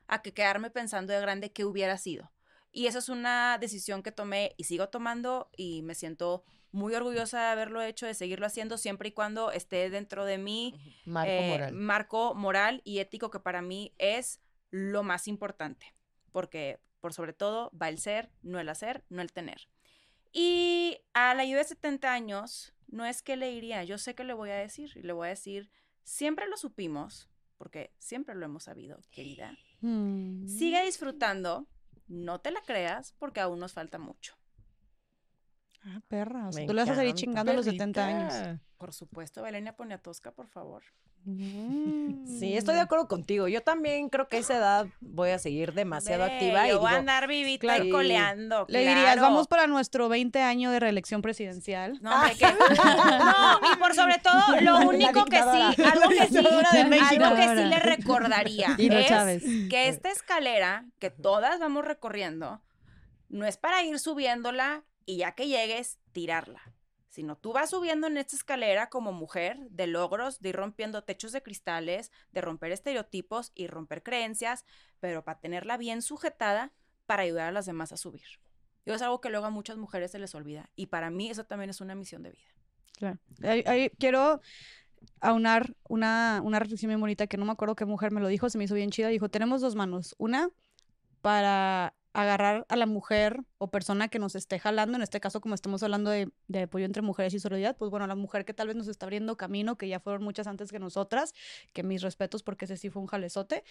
[0.08, 2.32] a que quedarme pensando de grande qué hubiera sido.
[2.72, 7.40] Y esa es una decisión que tomé y sigo tomando y me siento muy orgullosa
[7.40, 10.74] de haberlo hecho, de seguirlo haciendo siempre y cuando esté dentro de mí
[11.04, 11.74] Marco eh, Moral.
[11.74, 14.40] marco moral y ético que para mí es
[14.70, 15.94] lo más importante,
[16.32, 19.68] porque por sobre todo va el ser, no el hacer, no el tener.
[20.32, 24.24] Y a la yo de 70 años, no es que le iría, yo sé que
[24.24, 25.70] le voy a decir, y le voy a decir,
[26.02, 29.56] siempre lo supimos, porque siempre lo hemos sabido, querida.
[29.80, 30.46] Mm.
[30.46, 31.66] Sigue disfrutando,
[32.06, 34.36] no te la creas, porque aún nos falta mucho.
[35.86, 36.48] Ah, perra.
[36.48, 38.58] o sea, Me tú le vas a seguir chingando a los 70 años.
[38.76, 40.82] Por supuesto, Belenia Poniatowska, por favor.
[41.24, 42.26] Mm.
[42.38, 43.48] Sí, estoy de acuerdo contigo.
[43.48, 46.66] Yo también creo que a esa edad voy a seguir demasiado activa.
[46.66, 47.84] y yo voy a andar vivita claro.
[47.84, 48.66] y coleando.
[48.68, 51.98] Le dirías, vamos para nuestro 20 año de reelección presidencial.
[52.00, 57.34] No, que- no, y por sobre todo, lo único que sí, algo que sí, algo
[57.36, 59.42] que sí le recordaría Y no es Chávez.
[59.68, 62.60] que esta escalera que todas vamos recorriendo
[63.28, 66.60] no es para ir subiéndola y ya que llegues, tirarla.
[67.08, 71.32] Sino tú vas subiendo en esta escalera como mujer de logros, de ir rompiendo techos
[71.32, 74.66] de cristales, de romper estereotipos y romper creencias,
[75.00, 76.72] pero para tenerla bien sujetada
[77.06, 78.26] para ayudar a las demás a subir.
[78.84, 80.68] Y es algo que luego a muchas mujeres se les olvida.
[80.76, 82.48] Y para mí eso también es una misión de vida.
[82.98, 83.18] Claro.
[83.42, 84.40] Ahí- quiero
[85.20, 88.50] aunar una, una reflexión bien bonita que no me acuerdo qué mujer me lo dijo,
[88.50, 89.08] se me hizo bien chida.
[89.08, 90.14] Dijo, tenemos dos manos.
[90.18, 90.50] Una
[91.20, 95.54] para agarrar a la mujer o persona que nos esté jalando, en este caso como
[95.54, 98.68] estamos hablando de, de apoyo entre mujeres y solidaridad, pues bueno, la mujer que tal
[98.68, 101.34] vez nos está abriendo camino, que ya fueron muchas antes que nosotras,
[101.72, 103.64] que mis respetos porque ese sí fue un jalezote.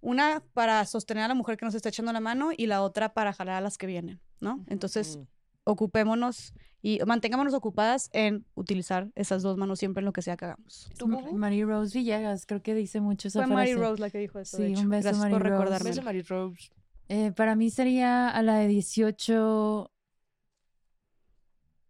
[0.00, 3.12] Una para sostener a la mujer que nos está echando la mano y la otra
[3.12, 4.64] para jalar a las que vienen, ¿no?
[4.68, 5.18] Entonces,
[5.64, 10.44] ocupémonos y mantengámonos ocupadas en utilizar esas dos manos siempre en lo que sea que
[10.44, 10.88] hagamos.
[10.96, 11.08] ¿Tú?
[11.08, 13.54] Marie Rose Villegas, creo que dice mucho esa Fue frase.
[13.54, 14.56] Mary Rose la que dijo eso.
[14.56, 14.82] de Sí, hecho.
[14.82, 15.50] un beso, Gracias Mary por Rose.
[15.50, 15.90] recordarme.
[15.90, 16.70] Beso, Mary Rose.
[17.08, 19.90] Eh, para mí sería a la de 18.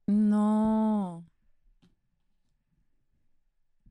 [0.07, 1.27] No.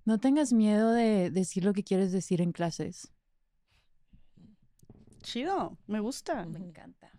[0.05, 3.11] No tengas miedo de decir lo que quieres decir en clases.
[5.21, 6.45] Chido, me gusta.
[6.45, 7.11] Me encanta.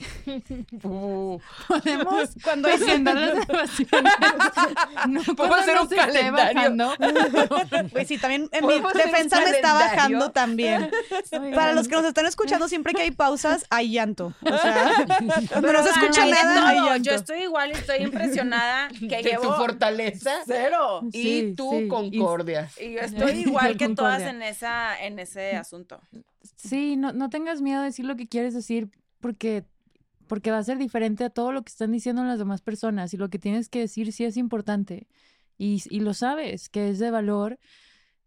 [0.82, 4.12] Podemos Cuando hay las grabaciones.
[5.08, 6.94] No Podemos cuando hacer un calendario.
[7.92, 10.90] Pues sí, también en mi defensa me está bajando también.
[11.54, 14.34] Para los que nos están escuchando, siempre que hay pausas, hay llanto.
[14.42, 14.92] O sea,
[15.50, 16.86] cuando no se escucha de nada, hay todo.
[16.86, 17.10] llanto.
[17.10, 21.00] Yo estoy igual y estoy impresionada que De tu llevo fortaleza cero.
[21.12, 21.88] y Sí, tu sí.
[21.88, 22.68] concordia.
[22.80, 26.00] Y yo estoy igual que todas en esa en ese asunto.
[26.56, 28.88] Sí, no, no tengas miedo de decir lo que quieres decir
[29.20, 29.64] porque,
[30.30, 33.16] porque va a ser diferente a todo lo que están diciendo las demás personas y
[33.16, 35.08] lo que tienes que decir sí es importante
[35.58, 37.58] y, y lo sabes, que es de valor,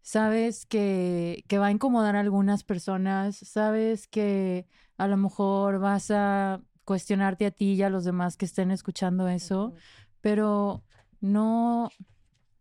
[0.02, 4.66] sabes que, que va a incomodar a algunas personas, sabes que
[4.98, 9.26] a lo mejor vas a cuestionarte a ti y a los demás que estén escuchando
[9.26, 9.72] eso,
[10.20, 10.84] pero
[11.22, 11.88] no,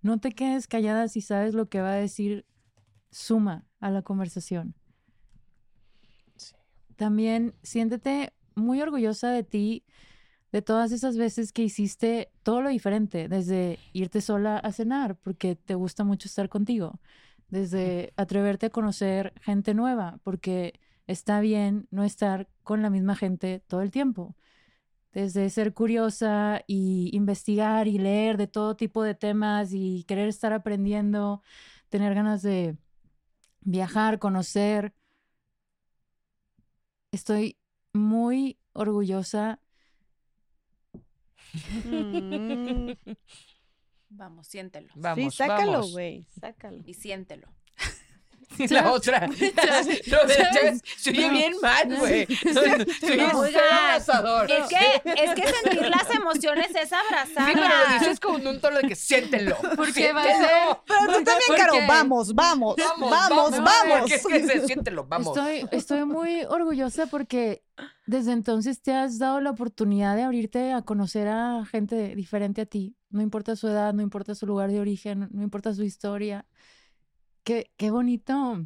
[0.01, 2.45] no te quedes callada si sabes lo que va a decir,
[3.11, 4.73] suma a la conversación.
[6.95, 9.83] También siéntete muy orgullosa de ti,
[10.51, 15.55] de todas esas veces que hiciste todo lo diferente, desde irte sola a cenar, porque
[15.55, 16.99] te gusta mucho estar contigo,
[17.49, 23.61] desde atreverte a conocer gente nueva, porque está bien no estar con la misma gente
[23.67, 24.35] todo el tiempo.
[25.13, 30.53] Desde ser curiosa y investigar y leer de todo tipo de temas y querer estar
[30.53, 31.43] aprendiendo,
[31.89, 32.77] tener ganas de
[33.61, 34.93] viajar, conocer.
[37.11, 37.57] Estoy
[37.93, 39.59] muy orgullosa.
[41.85, 42.91] Mm,
[44.09, 44.89] Vamos, siéntelo.
[44.95, 46.83] Vamos, sí, sácalo, güey, sácalo.
[46.85, 47.47] Y siéntelo.
[48.57, 49.29] Y la otra.
[50.97, 52.23] Se oye bien mal, güey.
[52.33, 52.39] Es
[54.67, 56.95] que, es que sentir las emociones es Sí,
[57.53, 59.55] pero lo dices con un tono de que siéntenlo.
[59.75, 60.47] Porque va a Siéntenlo.
[60.47, 63.99] ser- Pero tú también, ¿Por Caro, vamos, vamos, vamos, vamos.
[63.99, 65.35] Porque es que se- siéntelo, vamos.
[65.37, 67.63] Estoy, estoy muy orgullosa porque
[68.05, 72.65] desde entonces te has dado la oportunidad de abrirte a conocer a gente diferente a
[72.65, 72.95] ti.
[73.09, 76.45] No importa su edad, no importa su lugar de origen, no importa su historia.
[77.43, 78.65] Qué, qué bonito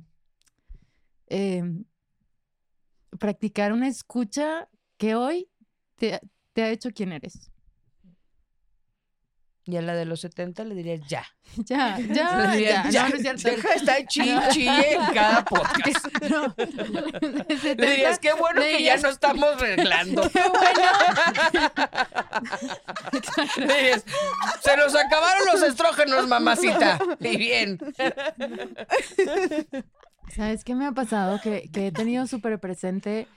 [1.28, 1.64] eh,
[3.20, 5.50] practicar una escucha que hoy
[5.96, 6.20] te,
[6.54, 7.52] te ha hecho quién eres.
[9.70, 11.26] Y a la de los 70 le dirías ya.
[11.66, 13.04] Ya, Le ya, dirías, ya.
[13.04, 13.50] No, no es cierto.
[13.50, 16.08] Deja de estar chille en cada podcast.
[16.30, 16.56] No.
[16.58, 20.30] Le dirías, qué bueno que ya no estamos arreglando.
[20.30, 20.82] Qué bueno.
[23.58, 24.06] Le dirías,
[24.62, 27.00] se nos acabaron los estrógenos, mamacita.
[27.20, 27.80] Y bien.
[30.36, 31.40] ¿Sabes qué me ha pasado?
[31.42, 33.28] Que, que he tenido súper presente,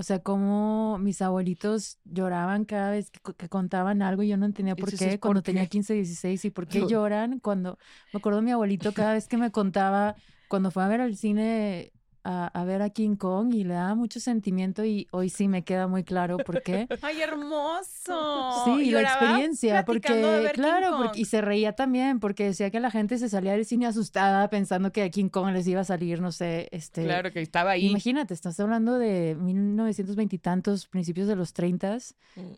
[0.00, 4.36] o sea, como mis abuelitos lloraban cada vez que, co- que contaban algo y yo
[4.38, 5.44] no entendía por qué ¿por cuando qué?
[5.44, 7.78] tenía 15, 16 y por qué lloran cuando,
[8.12, 10.16] me acuerdo mi abuelito cada vez que me contaba,
[10.48, 11.92] cuando fue a ver al cine
[12.24, 15.64] a, a ver a King Kong y le daba mucho sentimiento y hoy sí me
[15.64, 16.86] queda muy claro por qué.
[17.02, 18.64] Ay, hermoso.
[18.64, 22.90] Sí, Y la experiencia, porque, claro, porque, y se reía también, porque decía que la
[22.90, 26.20] gente se salía del cine asustada pensando que a King Kong les iba a salir,
[26.20, 27.04] no sé, este...
[27.04, 27.86] Claro que estaba ahí.
[27.86, 31.80] Imagínate, estás hablando de 1920 y tantos, principios de los 30.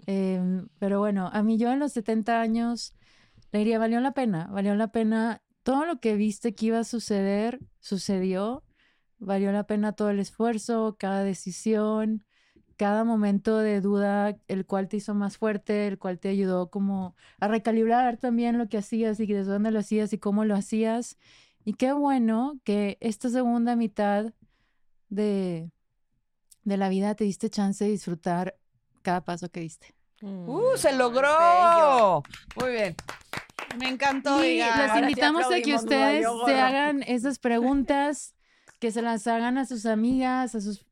[0.07, 0.67] Mm.
[0.79, 2.95] pero bueno, a mí yo en los 70 años
[3.53, 5.43] le diría, valió la pena, valió la pena.
[5.63, 8.65] Todo lo que viste que iba a suceder, sucedió.
[9.24, 12.24] Valió la pena todo el esfuerzo, cada decisión,
[12.77, 17.15] cada momento de duda, el cual te hizo más fuerte, el cual te ayudó como
[17.39, 21.19] a recalibrar también lo que hacías y desde dónde lo hacías y cómo lo hacías.
[21.65, 24.32] Y qué bueno que esta segunda mitad
[25.09, 25.70] de,
[26.65, 28.57] de la vida te diste chance de disfrutar
[29.03, 29.94] cada paso que diste.
[30.20, 30.99] ¡Uh, se Bello.
[30.99, 32.23] logró!
[32.57, 32.97] Muy bien.
[33.78, 38.35] Me encantó, Y ahora sí invitamos a que ustedes se hagan esas preguntas,
[38.83, 40.85] que se las hagan a sus amigas, a sus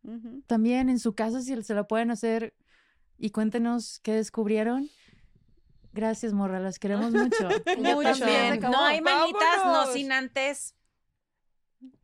[0.46, 2.54] también en su casa si se lo pueden hacer
[3.18, 4.88] y cuéntenos qué descubrieron.
[5.92, 7.48] Gracias, morra, las queremos mucho.
[7.66, 8.16] Yo Mucho.
[8.16, 8.60] también.
[8.60, 10.76] No hay manitas, no sin antes.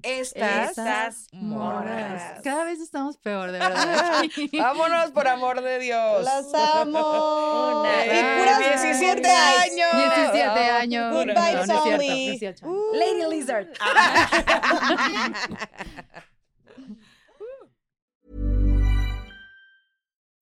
[0.03, 2.41] Estas, Estas morras.
[2.45, 4.23] Cada vez estamos peor, de verdad.
[4.59, 6.23] Vámonos, por amor de Dios.
[6.25, 6.47] Las
[6.77, 7.81] amo.
[7.81, 9.73] Una, y dos, puras 17 good vibes.
[9.73, 9.93] años.
[10.33, 11.15] 17 años.
[11.15, 12.31] Good No, vibes no es cierto, only.
[12.31, 12.67] 18.
[12.67, 12.95] Uh.
[12.95, 13.67] Lady Lizard.